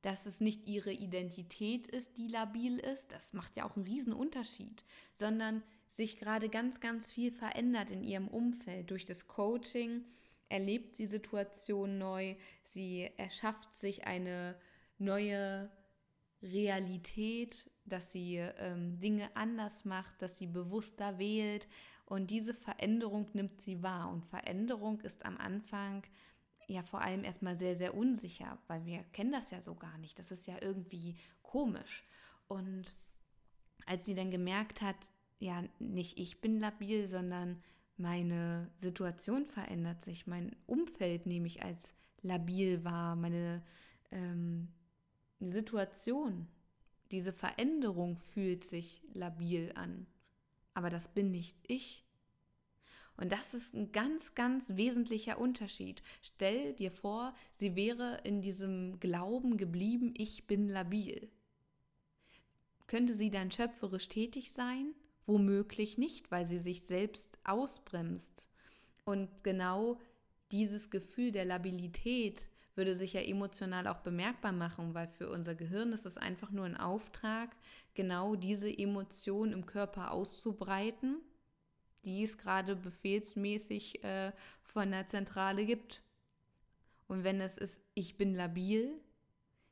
dass 0.01 0.25
es 0.25 0.39
nicht 0.39 0.67
ihre 0.67 0.91
Identität 0.91 1.85
ist, 1.85 2.17
die 2.17 2.27
labil 2.27 2.79
ist. 2.79 3.11
Das 3.11 3.33
macht 3.33 3.55
ja 3.55 3.65
auch 3.65 3.75
einen 3.75 3.85
riesen 3.85 4.13
Unterschied, 4.13 4.83
sondern 5.13 5.61
sich 5.91 6.17
gerade 6.17 6.49
ganz, 6.49 6.79
ganz 6.79 7.11
viel 7.11 7.31
verändert 7.31 7.91
in 7.91 8.03
ihrem 8.03 8.27
Umfeld. 8.27 8.91
Durch 8.91 9.05
das 9.05 9.27
Coaching 9.27 10.05
erlebt 10.47 10.95
sie 10.95 11.05
Situation 11.05 11.97
neu, 11.97 12.35
sie 12.63 13.09
erschafft 13.17 13.75
sich 13.75 14.05
eine 14.05 14.55
neue 14.97 15.69
Realität, 16.41 17.69
dass 17.85 18.11
sie 18.11 18.37
ähm, 18.37 18.99
Dinge 18.99 19.35
anders 19.35 19.85
macht, 19.85 20.21
dass 20.21 20.37
sie 20.37 20.47
bewusster 20.47 21.19
wählt 21.19 21.67
und 22.09 22.31
diese 22.31 22.55
Veränderung 22.55 23.29
nimmt 23.33 23.61
sie 23.61 23.83
wahr. 23.83 24.09
Und 24.09 24.25
Veränderung 24.25 24.99
ist 25.01 25.25
am 25.25 25.37
Anfang 25.37 26.03
ja 26.67 26.81
vor 26.81 27.01
allem 27.01 27.23
erstmal 27.23 27.55
sehr, 27.55 27.75
sehr 27.75 27.95
unsicher, 27.95 28.57
weil 28.67 28.85
wir 28.85 29.03
kennen 29.13 29.31
das 29.31 29.51
ja 29.51 29.61
so 29.61 29.75
gar 29.75 29.97
nicht. 29.99 30.17
Das 30.17 30.31
ist 30.31 30.47
ja 30.47 30.55
irgendwie 30.59 31.15
komisch. 31.43 32.03
Und 32.47 32.95
als 33.85 34.05
sie 34.05 34.15
dann 34.15 34.31
gemerkt 34.31 34.81
hat, 34.81 34.95
ja, 35.39 35.63
nicht 35.79 36.19
ich 36.19 36.41
bin 36.41 36.59
labil, 36.59 37.07
sondern 37.07 37.61
meine 37.97 38.69
Situation 38.75 39.45
verändert 39.45 40.03
sich, 40.03 40.27
mein 40.27 40.55
Umfeld 40.65 41.25
nehme 41.25 41.47
ich 41.47 41.63
als 41.63 41.93
labil 42.21 42.83
wahr, 42.83 43.15
meine 43.15 43.63
ähm, 44.11 44.69
Situation, 45.39 46.47
diese 47.11 47.33
Veränderung 47.33 48.17
fühlt 48.17 48.63
sich 48.63 49.01
labil 49.13 49.71
an. 49.75 50.05
Aber 50.73 50.89
das 50.89 51.07
bin 51.07 51.31
nicht 51.31 51.57
ich. 51.67 52.05
Und 53.17 53.33
das 53.33 53.53
ist 53.53 53.73
ein 53.73 53.91
ganz, 53.91 54.33
ganz 54.33 54.77
wesentlicher 54.77 55.39
Unterschied. 55.39 56.01
Stell 56.21 56.73
dir 56.73 56.91
vor, 56.91 57.35
sie 57.53 57.75
wäre 57.75 58.21
in 58.23 58.41
diesem 58.41 58.99
Glauben 58.99 59.57
geblieben, 59.57 60.13
ich 60.15 60.47
bin 60.47 60.69
labil. 60.69 61.29
Könnte 62.87 63.13
sie 63.13 63.29
dann 63.29 63.51
schöpferisch 63.51 64.07
tätig 64.07 64.51
sein? 64.51 64.93
Womöglich 65.29 65.99
nicht, 65.99 66.31
weil 66.31 66.47
sie 66.47 66.57
sich 66.57 66.87
selbst 66.87 67.37
ausbremst. 67.43 68.47
Und 69.05 69.29
genau 69.43 69.99
dieses 70.51 70.89
Gefühl 70.89 71.31
der 71.31 71.45
Labilität 71.45 72.49
würde 72.73 72.95
sich 72.95 73.13
ja 73.13 73.21
emotional 73.21 73.85
auch 73.85 73.99
bemerkbar 73.99 74.53
machen, 74.53 74.95
weil 74.95 75.07
für 75.07 75.29
unser 75.29 75.53
Gehirn 75.53 75.91
ist 75.91 76.07
es 76.07 76.17
einfach 76.17 76.49
nur 76.49 76.65
ein 76.65 76.77
Auftrag, 76.77 77.55
genau 77.93 78.35
diese 78.35 78.75
Emotion 78.75 79.53
im 79.53 79.67
Körper 79.67 80.13
auszubreiten, 80.13 81.17
die 82.05 82.23
es 82.23 82.39
gerade 82.39 82.75
befehlsmäßig 82.75 84.03
äh, 84.03 84.31
von 84.63 84.89
der 84.89 85.05
Zentrale 85.05 85.63
gibt. 85.67 86.01
Und 87.07 87.23
wenn 87.23 87.39
es 87.39 87.55
ist, 87.55 87.83
ich 87.93 88.17
bin 88.17 88.33
labil, 88.33 88.99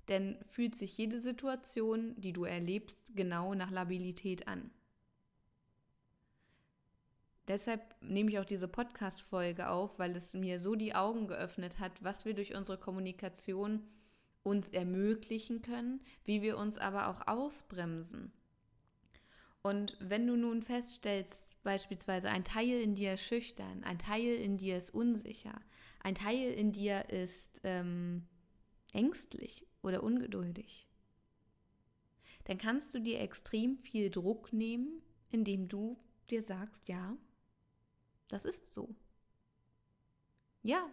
dann 0.05 0.37
fühlt 0.45 0.75
sich 0.75 0.95
jede 0.99 1.19
Situation, 1.19 2.13
die 2.21 2.33
du 2.33 2.43
erlebst, 2.43 3.15
genau 3.15 3.55
nach 3.55 3.71
Labilität 3.71 4.47
an. 4.47 4.69
Deshalb 7.47 7.95
nehme 8.01 8.29
ich 8.29 8.39
auch 8.39 8.45
diese 8.45 8.67
Podcast-Folge 8.67 9.69
auf, 9.69 9.97
weil 9.99 10.15
es 10.15 10.33
mir 10.33 10.59
so 10.59 10.75
die 10.75 10.95
Augen 10.95 11.27
geöffnet 11.27 11.79
hat, 11.79 12.03
was 12.03 12.25
wir 12.25 12.33
durch 12.33 12.55
unsere 12.55 12.77
Kommunikation 12.77 13.87
uns 14.43 14.69
ermöglichen 14.69 15.61
können, 15.61 16.01
wie 16.25 16.41
wir 16.41 16.57
uns 16.57 16.77
aber 16.77 17.07
auch 17.07 17.27
ausbremsen. 17.27 18.33
Und 19.61 19.97
wenn 19.99 20.27
du 20.27 20.35
nun 20.35 20.61
feststellst, 20.61 21.49
beispielsweise 21.63 22.29
ein 22.29 22.43
Teil 22.43 22.81
in 22.81 22.95
dir 22.95 23.13
ist 23.13 23.23
schüchtern, 23.23 23.83
ein 23.83 23.99
Teil 23.99 24.35
in 24.35 24.57
dir 24.57 24.77
ist 24.77 24.93
unsicher, 24.93 25.61
ein 25.99 26.15
Teil 26.15 26.51
in 26.51 26.71
dir 26.71 27.09
ist 27.09 27.59
ähm, 27.63 28.25
ängstlich 28.93 29.65
oder 29.81 30.03
ungeduldig, 30.03 30.87
dann 32.45 32.57
kannst 32.57 32.93
du 32.93 32.99
dir 32.99 33.19
extrem 33.19 33.77
viel 33.77 34.09
Druck 34.09 34.53
nehmen, 34.53 35.01
indem 35.29 35.67
du 35.67 35.97
dir 36.29 36.43
sagst, 36.43 36.87
ja, 36.87 37.17
das 38.27 38.45
ist 38.45 38.73
so. 38.73 38.93
Ja, 40.63 40.89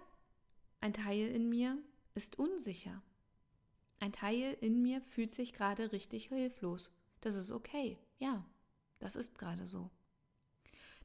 ein 0.80 0.92
Teil 0.92 1.28
in 1.28 1.48
mir 1.48 1.78
ist 2.14 2.38
unsicher. 2.38 3.02
Ein 4.00 4.12
Teil 4.12 4.56
in 4.60 4.82
mir 4.82 5.00
fühlt 5.00 5.32
sich 5.32 5.52
gerade 5.52 5.92
richtig 5.92 6.28
hilflos. 6.28 6.92
Das 7.20 7.34
ist 7.34 7.50
okay. 7.50 7.98
Ja, 8.18 8.44
das 8.98 9.16
ist 9.16 9.38
gerade 9.38 9.66
so. 9.66 9.90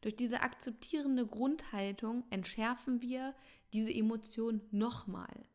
Durch 0.02 0.16
diese 0.16 0.42
akzeptierende 0.42 1.26
Grundhaltung 1.26 2.24
entschärfen 2.30 3.02
wir 3.02 3.36
diese 3.74 3.94
Emotion 3.94 4.62
nochmal. 4.72 5.46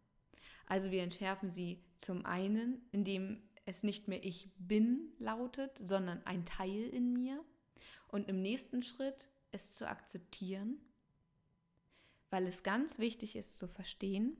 Also 0.66 0.90
wir 0.90 1.02
entschärfen 1.02 1.50
sie 1.50 1.82
zum 1.98 2.24
einen, 2.26 2.82
indem 2.92 3.42
es 3.66 3.82
nicht 3.82 4.08
mehr 4.08 4.24
ich 4.24 4.50
bin 4.58 5.12
lautet, 5.18 5.80
sondern 5.82 6.24
ein 6.26 6.44
Teil 6.44 6.88
in 6.88 7.12
mir. 7.12 7.42
Und 8.08 8.28
im 8.28 8.40
nächsten 8.42 8.82
Schritt 8.82 9.28
es 9.54 9.72
zu 9.74 9.88
akzeptieren, 9.88 10.80
weil 12.30 12.46
es 12.46 12.62
ganz 12.62 12.98
wichtig 12.98 13.36
ist 13.36 13.58
zu 13.58 13.68
verstehen, 13.68 14.36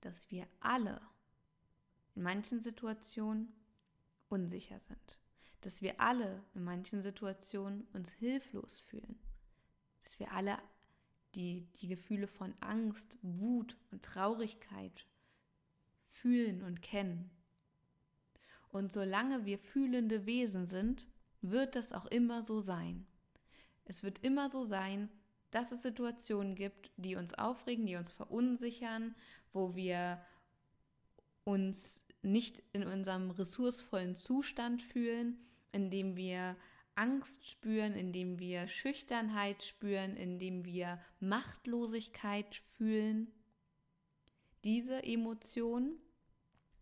dass 0.00 0.30
wir 0.30 0.46
alle 0.60 1.00
in 2.14 2.22
manchen 2.22 2.60
Situationen 2.60 3.52
unsicher 4.28 4.78
sind, 4.78 5.18
dass 5.62 5.82
wir 5.82 6.00
alle 6.00 6.42
in 6.54 6.64
manchen 6.64 7.02
Situationen 7.02 7.86
uns 7.92 8.12
hilflos 8.12 8.80
fühlen, 8.80 9.18
dass 10.04 10.18
wir 10.18 10.32
alle 10.32 10.58
die, 11.34 11.66
die 11.80 11.88
Gefühle 11.88 12.28
von 12.28 12.54
Angst, 12.60 13.18
Wut 13.22 13.76
und 13.90 14.04
Traurigkeit 14.04 15.06
fühlen 16.04 16.62
und 16.62 16.80
kennen. 16.80 17.30
Und 18.68 18.92
solange 18.92 19.44
wir 19.44 19.58
fühlende 19.58 20.26
Wesen 20.26 20.66
sind, 20.66 21.06
wird 21.40 21.74
das 21.74 21.92
auch 21.92 22.06
immer 22.06 22.42
so 22.42 22.60
sein. 22.60 23.06
Es 23.84 24.02
wird 24.02 24.20
immer 24.20 24.48
so 24.48 24.64
sein, 24.64 25.10
dass 25.50 25.72
es 25.72 25.82
Situationen 25.82 26.54
gibt, 26.54 26.90
die 26.96 27.16
uns 27.16 27.34
aufregen, 27.34 27.86
die 27.86 27.96
uns 27.96 28.10
verunsichern, 28.12 29.14
wo 29.52 29.74
wir 29.74 30.20
uns 31.44 32.04
nicht 32.22 32.62
in 32.72 32.84
unserem 32.84 33.30
ressourcevollen 33.30 34.16
Zustand 34.16 34.82
fühlen, 34.82 35.38
indem 35.72 36.16
wir 36.16 36.56
Angst 36.94 37.48
spüren, 37.48 37.92
indem 37.92 38.38
wir 38.38 38.68
Schüchternheit 38.68 39.62
spüren, 39.62 40.16
indem 40.16 40.64
wir 40.64 41.00
Machtlosigkeit 41.20 42.54
fühlen. 42.76 43.30
Diese 44.62 45.02
Emotionen 45.02 45.98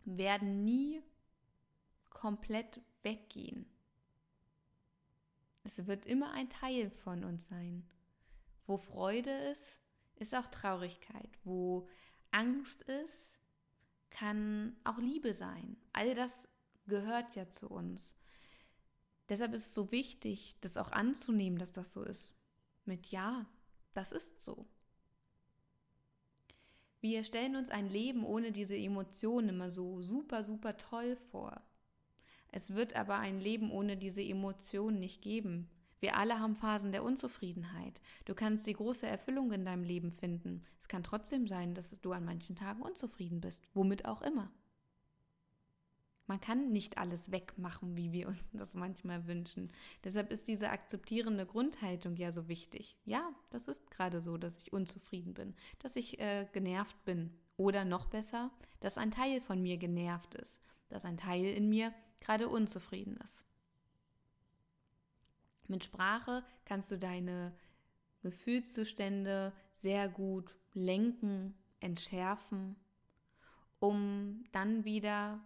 werden 0.05 0.63
nie 0.63 1.01
komplett 2.09 2.79
weggehen. 3.01 3.65
Es 5.63 5.85
wird 5.87 6.05
immer 6.05 6.31
ein 6.31 6.49
Teil 6.49 6.89
von 6.89 7.23
uns 7.23 7.47
sein. 7.47 7.87
Wo 8.65 8.77
Freude 8.77 9.31
ist, 9.31 9.79
ist 10.15 10.35
auch 10.35 10.47
Traurigkeit. 10.47 11.29
Wo 11.43 11.87
Angst 12.31 12.81
ist, 12.83 13.39
kann 14.09 14.75
auch 14.83 14.97
Liebe 14.97 15.33
sein. 15.33 15.77
All 15.93 16.15
das 16.15 16.47
gehört 16.87 17.35
ja 17.35 17.49
zu 17.49 17.69
uns. 17.69 18.15
Deshalb 19.29 19.53
ist 19.53 19.67
es 19.67 19.73
so 19.73 19.91
wichtig, 19.91 20.57
das 20.61 20.77
auch 20.77 20.91
anzunehmen, 20.91 21.57
dass 21.57 21.71
das 21.71 21.93
so 21.93 22.03
ist. 22.03 22.33
Mit 22.85 23.07
Ja, 23.07 23.45
das 23.93 24.11
ist 24.11 24.41
so. 24.41 24.67
Wir 26.99 27.23
stellen 27.23 27.55
uns 27.55 27.69
ein 27.69 27.89
Leben 27.89 28.25
ohne 28.25 28.51
diese 28.51 28.77
Emotionen 28.77 29.49
immer 29.49 29.69
so 29.69 30.01
super, 30.01 30.43
super 30.43 30.77
toll 30.77 31.15
vor. 31.15 31.61
Es 32.55 32.75
wird 32.75 32.95
aber 32.95 33.17
ein 33.17 33.39
Leben 33.39 33.71
ohne 33.71 33.97
diese 33.97 34.21
Emotionen 34.21 34.99
nicht 34.99 35.23
geben. 35.23 35.67
Wir 35.99 36.17
alle 36.17 36.39
haben 36.39 36.55
Phasen 36.55 36.91
der 36.91 37.03
Unzufriedenheit. 37.03 37.99
Du 38.25 38.35
kannst 38.35 38.67
die 38.67 38.73
große 38.73 39.07
Erfüllung 39.07 39.51
in 39.51 39.65
deinem 39.65 39.83
Leben 39.83 40.11
finden. 40.11 40.63
Es 40.79 40.87
kann 40.87 41.03
trotzdem 41.03 41.47
sein, 41.47 41.73
dass 41.73 41.89
du 41.99 42.11
an 42.11 42.25
manchen 42.25 42.55
Tagen 42.55 42.83
unzufrieden 42.83 43.41
bist, 43.41 43.67
womit 43.73 44.05
auch 44.05 44.21
immer. 44.21 44.51
Man 46.27 46.39
kann 46.39 46.71
nicht 46.71 46.99
alles 46.99 47.31
wegmachen, 47.31 47.97
wie 47.97 48.11
wir 48.11 48.27
uns 48.27 48.51
das 48.53 48.75
manchmal 48.75 49.25
wünschen. 49.25 49.71
Deshalb 50.03 50.31
ist 50.31 50.47
diese 50.47 50.69
akzeptierende 50.69 51.47
Grundhaltung 51.47 52.17
ja 52.17 52.31
so 52.31 52.47
wichtig. 52.47 52.95
Ja, 53.03 53.33
das 53.49 53.67
ist 53.67 53.89
gerade 53.89 54.21
so, 54.21 54.37
dass 54.37 54.57
ich 54.57 54.73
unzufrieden 54.73 55.33
bin, 55.33 55.55
dass 55.79 55.95
ich 55.95 56.19
äh, 56.19 56.45
genervt 56.53 57.03
bin. 57.03 57.31
Oder 57.57 57.83
noch 57.83 58.07
besser, 58.07 58.51
dass 58.79 58.99
ein 58.99 59.09
Teil 59.09 59.41
von 59.41 59.61
mir 59.61 59.77
genervt 59.77 60.35
ist, 60.35 60.61
dass 60.89 61.05
ein 61.05 61.17
Teil 61.17 61.45
in 61.45 61.69
mir 61.69 61.93
gerade 62.23 62.47
unzufrieden 62.47 63.17
ist. 63.17 63.45
Mit 65.67 65.83
Sprache 65.83 66.43
kannst 66.65 66.91
du 66.91 66.97
deine 66.97 67.53
Gefühlszustände 68.21 69.53
sehr 69.73 70.07
gut 70.07 70.55
lenken, 70.73 71.53
entschärfen, 71.79 72.75
um 73.79 74.45
dann 74.51 74.85
wieder 74.85 75.41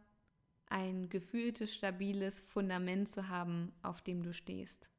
ein 0.68 1.10
gefühltes, 1.10 1.74
stabiles 1.74 2.42
Fundament 2.42 3.10
zu 3.10 3.30
haben, 3.30 3.74
auf 3.82 4.02
dem 4.02 4.22
du 4.22 4.34
stehst. 4.34 4.90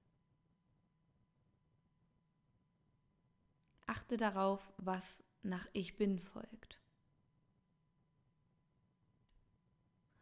Achte 3.87 4.17
darauf, 4.17 4.73
was 4.77 5.23
nach 5.43 5.67
Ich 5.73 5.97
bin 5.97 6.19
folgt. 6.19 6.81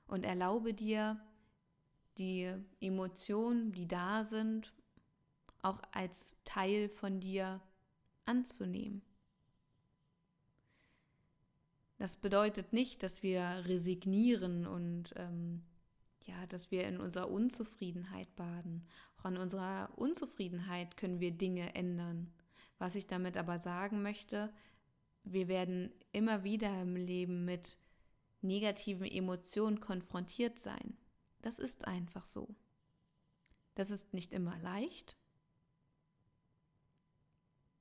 Und 0.06 0.24
erlaube 0.24 0.74
dir, 0.74 1.20
die 2.18 2.52
Emotionen, 2.80 3.72
die 3.72 3.86
da 3.86 4.24
sind, 4.24 4.72
auch 5.62 5.80
als 5.92 6.34
Teil 6.44 6.88
von 6.88 7.20
dir 7.20 7.60
anzunehmen. 8.24 9.02
Das 11.98 12.16
bedeutet 12.16 12.72
nicht, 12.72 13.02
dass 13.02 13.22
wir 13.22 13.40
resignieren 13.64 14.66
und 14.66 15.14
ähm, 15.16 15.62
ja, 16.24 16.46
dass 16.46 16.70
wir 16.70 16.86
in 16.86 17.00
unserer 17.00 17.30
Unzufriedenheit 17.30 18.34
baden. 18.36 18.86
Auch 19.18 19.24
an 19.24 19.38
unserer 19.38 19.90
Unzufriedenheit 19.96 20.96
können 20.96 21.20
wir 21.20 21.30
Dinge 21.30 21.74
ändern. 21.74 22.32
Was 22.78 22.96
ich 22.96 23.06
damit 23.06 23.36
aber 23.36 23.58
sagen 23.58 24.02
möchte, 24.02 24.52
wir 25.24 25.48
werden 25.48 25.90
immer 26.12 26.44
wieder 26.44 26.82
im 26.82 26.96
Leben 26.96 27.44
mit 27.44 27.78
negativen 28.42 29.06
Emotionen 29.06 29.80
konfrontiert 29.80 30.58
sein. 30.58 30.96
Das 31.46 31.60
ist 31.60 31.86
einfach 31.86 32.24
so. 32.24 32.56
Das 33.76 33.92
ist 33.92 34.12
nicht 34.12 34.32
immer 34.32 34.58
leicht, 34.58 35.16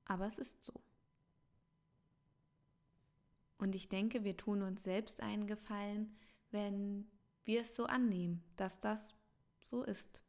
aber 0.06 0.28
es 0.28 0.38
ist 0.38 0.63
so. 0.63 0.84
Und 3.58 3.73
ich 3.73 3.89
denke, 3.89 4.23
wir 4.23 4.38
tun 4.38 4.62
uns 4.62 4.84
selbst 4.84 5.19
einen 5.19 5.47
Gefallen, 5.47 6.15
wenn 6.51 7.10
wir 7.43 7.62
es 7.62 7.75
so 7.75 7.88
annehmen, 7.88 8.43
dass 8.56 8.80
das 8.82 9.15
so 9.65 9.82
ist. 9.82 10.23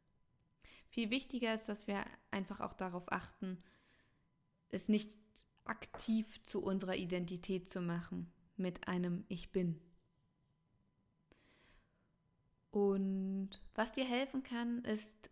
Viel 0.89 1.11
wichtiger 1.11 1.53
ist, 1.53 1.69
dass 1.69 1.85
wir 1.85 2.07
einfach 2.31 2.59
auch 2.59 2.73
darauf 2.73 3.11
achten, 3.11 3.63
es 4.69 4.89
nicht 4.89 5.15
aktiv 5.63 6.41
zu 6.41 6.63
unserer 6.63 6.95
Identität 6.95 7.69
zu 7.69 7.81
machen 7.81 8.33
mit 8.55 8.87
einem 8.87 9.25
Ich 9.27 9.51
bin. 9.51 9.79
Und 12.71 13.49
was 13.75 13.91
dir 13.91 14.05
helfen 14.05 14.43
kann, 14.43 14.83
ist 14.83 15.31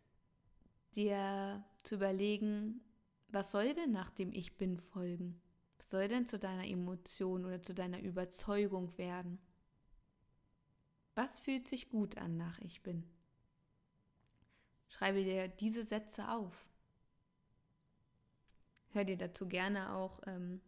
dir 0.95 1.63
zu 1.83 1.95
überlegen, 1.95 2.81
was 3.27 3.51
soll 3.51 3.73
denn 3.73 3.91
nach 3.91 4.09
dem 4.09 4.31
Ich 4.31 4.57
bin 4.57 4.79
folgen? 4.79 5.41
Was 5.77 5.89
soll 5.89 6.07
denn 6.07 6.25
zu 6.25 6.39
deiner 6.39 6.67
Emotion 6.67 7.45
oder 7.45 7.61
zu 7.61 7.73
deiner 7.73 7.99
Überzeugung 7.99 8.97
werden? 8.97 9.39
Was 11.15 11.39
fühlt 11.39 11.67
sich 11.67 11.89
gut 11.89 12.17
an 12.17 12.37
nach 12.37 12.59
Ich 12.59 12.81
bin? 12.81 13.03
Schreibe 14.89 15.23
dir 15.23 15.47
diese 15.47 15.83
Sätze 15.83 16.29
auf. 16.29 16.65
Hör 18.91 19.03
dir 19.03 19.17
dazu 19.17 19.47
gerne 19.47 19.93
auch 19.93 20.21
ähm, 20.25 20.61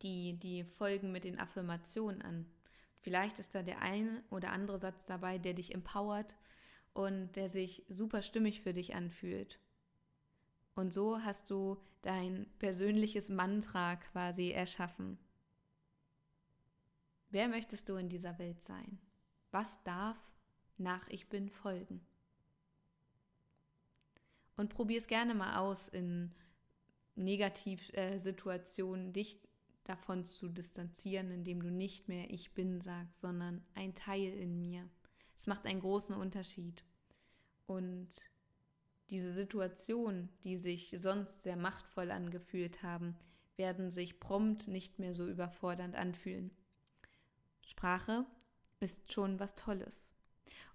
die, 0.00 0.38
die 0.38 0.64
Folgen 0.64 1.12
mit 1.12 1.24
den 1.24 1.38
Affirmationen 1.38 2.22
an. 2.22 2.46
Vielleicht 3.00 3.38
ist 3.38 3.54
da 3.54 3.62
der 3.62 3.80
ein 3.82 4.22
oder 4.30 4.52
andere 4.52 4.78
Satz 4.78 5.04
dabei, 5.06 5.38
der 5.38 5.54
dich 5.54 5.74
empowert 5.74 6.36
und 6.92 7.32
der 7.36 7.48
sich 7.50 7.84
super 7.88 8.22
stimmig 8.22 8.62
für 8.62 8.72
dich 8.72 8.94
anfühlt. 8.94 9.60
Und 10.74 10.92
so 10.92 11.22
hast 11.22 11.50
du 11.50 11.80
dein 12.02 12.46
persönliches 12.58 13.28
Mantra 13.28 13.96
quasi 13.96 14.50
erschaffen. 14.50 15.18
Wer 17.30 17.48
möchtest 17.48 17.88
du 17.88 17.96
in 17.96 18.08
dieser 18.08 18.38
Welt 18.38 18.62
sein? 18.62 18.98
Was 19.50 19.82
darf 19.84 20.16
nach 20.78 21.08
Ich 21.08 21.28
bin 21.28 21.48
folgen? 21.48 22.06
Und 24.56 24.70
probier 24.70 24.98
es 24.98 25.06
gerne 25.06 25.34
mal 25.34 25.58
aus, 25.58 25.88
in 25.88 26.34
Negativsituationen 27.14 29.12
dich 29.12 29.38
davon 29.88 30.24
zu 30.24 30.48
distanzieren, 30.48 31.30
indem 31.30 31.62
du 31.62 31.70
nicht 31.70 32.08
mehr 32.08 32.30
Ich 32.30 32.52
bin 32.52 32.80
sagst, 32.80 33.20
sondern 33.20 33.64
ein 33.74 33.94
Teil 33.94 34.32
in 34.32 34.58
mir. 34.60 34.88
Es 35.36 35.46
macht 35.46 35.66
einen 35.66 35.80
großen 35.80 36.14
Unterschied. 36.14 36.84
Und 37.66 38.08
diese 39.10 39.32
Situationen, 39.32 40.28
die 40.44 40.56
sich 40.56 40.94
sonst 40.98 41.42
sehr 41.42 41.56
machtvoll 41.56 42.10
angefühlt 42.10 42.82
haben, 42.82 43.16
werden 43.56 43.90
sich 43.90 44.20
prompt 44.20 44.68
nicht 44.68 44.98
mehr 44.98 45.14
so 45.14 45.26
überfordernd 45.26 45.94
anfühlen. 45.94 46.50
Sprache 47.62 48.26
ist 48.80 49.12
schon 49.12 49.40
was 49.40 49.54
Tolles. 49.54 50.08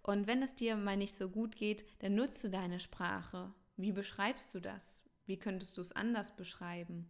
Und 0.04 0.28
wenn 0.28 0.41
es 0.41 0.56
dir 0.56 0.76
mal 0.76 0.97
nicht 0.97 1.15
so 1.15 1.30
gut 1.30 1.56
geht, 1.56 1.86
dann 2.00 2.15
nutze 2.15 2.50
deine 2.50 2.80
Sprache. 2.80 3.54
Wie 3.78 3.91
beschreibst 3.91 4.54
du 4.54 4.60
das? 4.60 5.04
Wie 5.26 5.38
könntest 5.38 5.78
du 5.78 5.82
es 5.82 5.91
anders 5.91 6.36
beschreiben? 6.36 7.10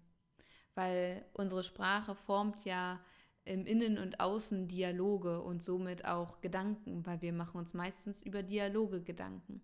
Weil 0.76 1.26
unsere 1.34 1.64
Sprache 1.64 2.16
formt 2.16 2.64
ja 2.66 3.00
im 3.44 3.66
Innen 3.66 3.98
und 3.98 4.20
Außen 4.20 4.68
Dialoge 4.68 5.42
und 5.42 5.64
somit 5.64 6.06
auch 6.06 6.42
Gedanken, 6.42 7.06
weil 7.06 7.22
wir 7.22 7.34
machen 7.34 7.60
uns 7.60 7.74
meistens 7.74 8.24
über 8.24 8.44
Dialoge 8.44 9.02
Gedanken. 9.02 9.62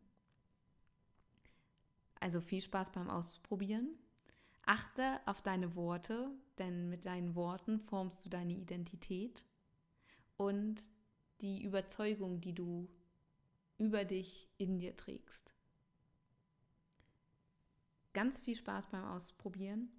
Also 2.20 2.42
viel 2.42 2.62
Spaß 2.62 2.92
beim 2.92 3.10
Ausprobieren. 3.10 3.90
Achte 4.66 5.22
auf 5.26 5.42
deine 5.42 5.76
Worte, 5.76 6.30
denn 6.58 6.90
mit 6.90 7.06
deinen 7.06 7.36
Worten 7.36 7.80
formst 7.80 8.26
du 8.26 8.30
deine 8.30 8.54
Identität 8.54 9.46
und 10.36 10.82
die 11.42 11.64
Überzeugung, 11.64 12.42
die 12.42 12.54
du 12.54 12.90
über 13.78 14.04
dich 14.04 14.50
in 14.58 14.80
dir 14.80 14.96
trägst. 14.96 15.54
Ganz 18.14 18.40
viel 18.40 18.56
Spaß 18.56 18.88
beim 18.88 19.06
Ausprobieren. 19.06 19.90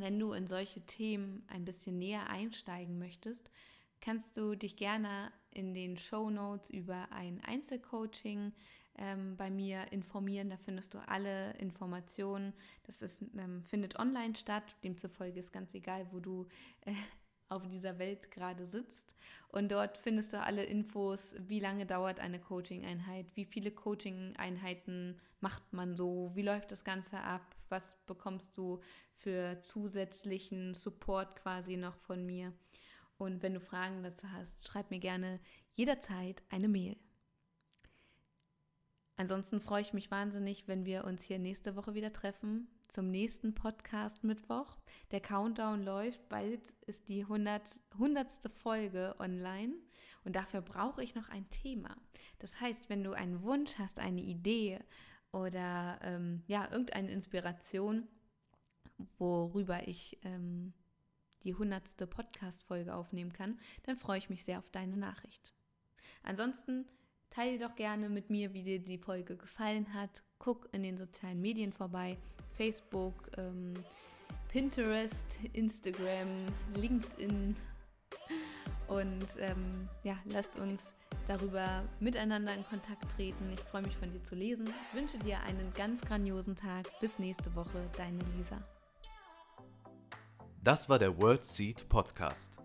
Wenn 0.00 0.18
du 0.18 0.32
in 0.32 0.46
solche 0.46 0.80
Themen 0.82 1.44
ein 1.48 1.64
bisschen 1.64 1.98
näher 1.98 2.28
einsteigen 2.28 2.98
möchtest, 2.98 3.50
kannst 4.00 4.36
du 4.36 4.54
dich 4.54 4.76
gerne 4.76 5.30
in 5.50 5.74
den 5.74 5.96
Show 5.96 6.30
Notes 6.30 6.70
über 6.70 7.08
ein 7.12 7.40
Einzelcoaching 7.44 8.52
ähm, 8.96 9.36
bei 9.36 9.50
mir 9.50 9.92
informieren. 9.92 10.50
Da 10.50 10.56
findest 10.56 10.94
du 10.94 10.98
alle 11.06 11.52
Informationen. 11.58 12.52
Das 12.84 13.02
ist, 13.02 13.22
ähm, 13.36 13.62
findet 13.64 13.98
online 13.98 14.34
statt. 14.34 14.76
Demzufolge 14.84 15.40
ist 15.40 15.52
ganz 15.52 15.74
egal, 15.74 16.06
wo 16.12 16.20
du 16.20 16.46
äh, 16.86 16.92
auf 17.48 17.66
dieser 17.66 17.98
Welt 17.98 18.30
gerade 18.30 18.66
sitzt. 18.66 19.14
Und 19.48 19.72
dort 19.72 19.98
findest 19.98 20.32
du 20.32 20.40
alle 20.40 20.64
Infos, 20.64 21.34
wie 21.38 21.60
lange 21.60 21.84
dauert 21.84 22.20
eine 22.20 22.38
Coaching-Einheit, 22.38 23.26
wie 23.34 23.44
viele 23.44 23.72
Coaching-Einheiten 23.72 25.18
macht 25.40 25.72
man 25.72 25.96
so, 25.96 26.30
wie 26.34 26.42
läuft 26.42 26.70
das 26.70 26.84
Ganze 26.84 27.18
ab, 27.18 27.56
was 27.70 27.96
bekommst 28.06 28.56
du 28.56 28.80
für 29.14 29.60
zusätzlichen 29.62 30.74
Support 30.74 31.36
quasi 31.36 31.76
noch 31.76 31.96
von 31.96 32.24
mir. 32.24 32.52
Und 33.18 33.42
wenn 33.42 33.54
du 33.54 33.60
Fragen 33.60 34.02
dazu 34.02 34.30
hast, 34.32 34.66
schreib 34.66 34.90
mir 34.90 35.00
gerne 35.00 35.40
jederzeit 35.74 36.42
eine 36.48 36.68
Mail. 36.68 36.96
Ansonsten 39.16 39.60
freue 39.60 39.82
ich 39.82 39.92
mich 39.92 40.10
wahnsinnig, 40.10 40.66
wenn 40.66 40.86
wir 40.86 41.04
uns 41.04 41.22
hier 41.22 41.38
nächste 41.38 41.76
Woche 41.76 41.92
wieder 41.92 42.10
treffen 42.10 42.68
zum 42.88 43.10
nächsten 43.10 43.54
Podcast 43.54 44.24
Mittwoch. 44.24 44.78
Der 45.10 45.20
Countdown 45.20 45.84
läuft, 45.84 46.26
bald 46.30 46.70
ist 46.86 47.10
die 47.10 47.20
100, 47.20 47.62
100. 47.92 48.30
Folge 48.50 49.14
online 49.18 49.74
und 50.24 50.36
dafür 50.36 50.62
brauche 50.62 51.02
ich 51.02 51.14
noch 51.14 51.28
ein 51.28 51.48
Thema. 51.50 51.94
Das 52.38 52.60
heißt, 52.60 52.88
wenn 52.88 53.04
du 53.04 53.12
einen 53.12 53.42
Wunsch 53.42 53.78
hast, 53.78 54.00
eine 54.00 54.22
Idee 54.22 54.80
oder 55.32 55.98
ähm, 56.02 56.42
ja, 56.46 56.70
irgendeine 56.70 57.10
Inspiration, 57.10 58.08
worüber 59.18 59.86
ich 59.86 60.18
ähm, 60.24 60.72
die 61.44 61.52
100. 61.52 62.08
Podcast-Folge 62.10 62.94
aufnehmen 62.94 63.32
kann, 63.32 63.58
dann 63.84 63.96
freue 63.96 64.18
ich 64.18 64.28
mich 64.28 64.44
sehr 64.44 64.58
auf 64.58 64.70
deine 64.70 64.96
Nachricht. 64.96 65.52
Ansonsten 66.22 66.86
Teile 67.30 67.58
doch 67.58 67.76
gerne 67.76 68.08
mit 68.08 68.28
mir, 68.28 68.52
wie 68.52 68.64
dir 68.64 68.80
die 68.80 68.98
Folge 68.98 69.36
gefallen 69.36 69.94
hat. 69.94 70.22
Guck 70.40 70.68
in 70.72 70.82
den 70.82 70.98
sozialen 70.98 71.40
Medien 71.40 71.72
vorbei. 71.72 72.18
Facebook, 72.56 73.30
ähm, 73.38 73.74
Pinterest, 74.48 75.24
Instagram, 75.52 76.28
LinkedIn. 76.74 77.54
Und 78.88 79.26
ähm, 79.38 79.88
ja, 80.02 80.16
lasst 80.24 80.58
uns 80.58 80.92
darüber 81.26 81.84
miteinander 82.00 82.54
in 82.54 82.64
Kontakt 82.64 83.10
treten. 83.12 83.50
Ich 83.52 83.60
freue 83.60 83.82
mich 83.82 83.96
von 83.96 84.10
dir 84.10 84.22
zu 84.22 84.34
lesen. 84.34 84.66
Ich 84.66 84.98
wünsche 84.98 85.18
dir 85.18 85.40
einen 85.40 85.72
ganz 85.74 86.00
grandiosen 86.00 86.56
Tag. 86.56 86.88
Bis 87.00 87.18
nächste 87.18 87.54
Woche, 87.54 87.88
deine 87.96 88.18
Lisa. 88.36 88.62
Das 90.62 90.88
war 90.88 90.98
der 90.98 91.16
World 91.20 91.44
Seed 91.44 91.88
Podcast. 91.88 92.58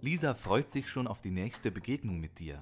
Lisa 0.00 0.34
freut 0.34 0.70
sich 0.70 0.88
schon 0.88 1.06
auf 1.06 1.20
die 1.20 1.30
nächste 1.30 1.70
Begegnung 1.70 2.20
mit 2.20 2.38
dir. 2.38 2.60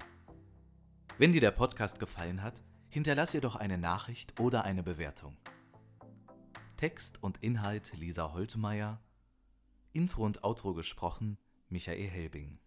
Wenn 1.18 1.32
dir 1.32 1.40
der 1.40 1.50
Podcast 1.50 2.00
gefallen 2.00 2.42
hat, 2.42 2.62
hinterlass 2.88 3.34
ihr 3.34 3.40
doch 3.40 3.56
eine 3.56 3.78
Nachricht 3.78 4.40
oder 4.40 4.64
eine 4.64 4.82
Bewertung. 4.82 5.36
Text 6.76 7.22
und 7.22 7.42
Inhalt 7.42 7.92
Lisa 7.96 8.32
Holtmeier, 8.32 9.00
Intro 9.92 10.24
und 10.24 10.42
Outro 10.42 10.74
gesprochen 10.74 11.38
Michael 11.68 12.08
Helbing. 12.08 12.58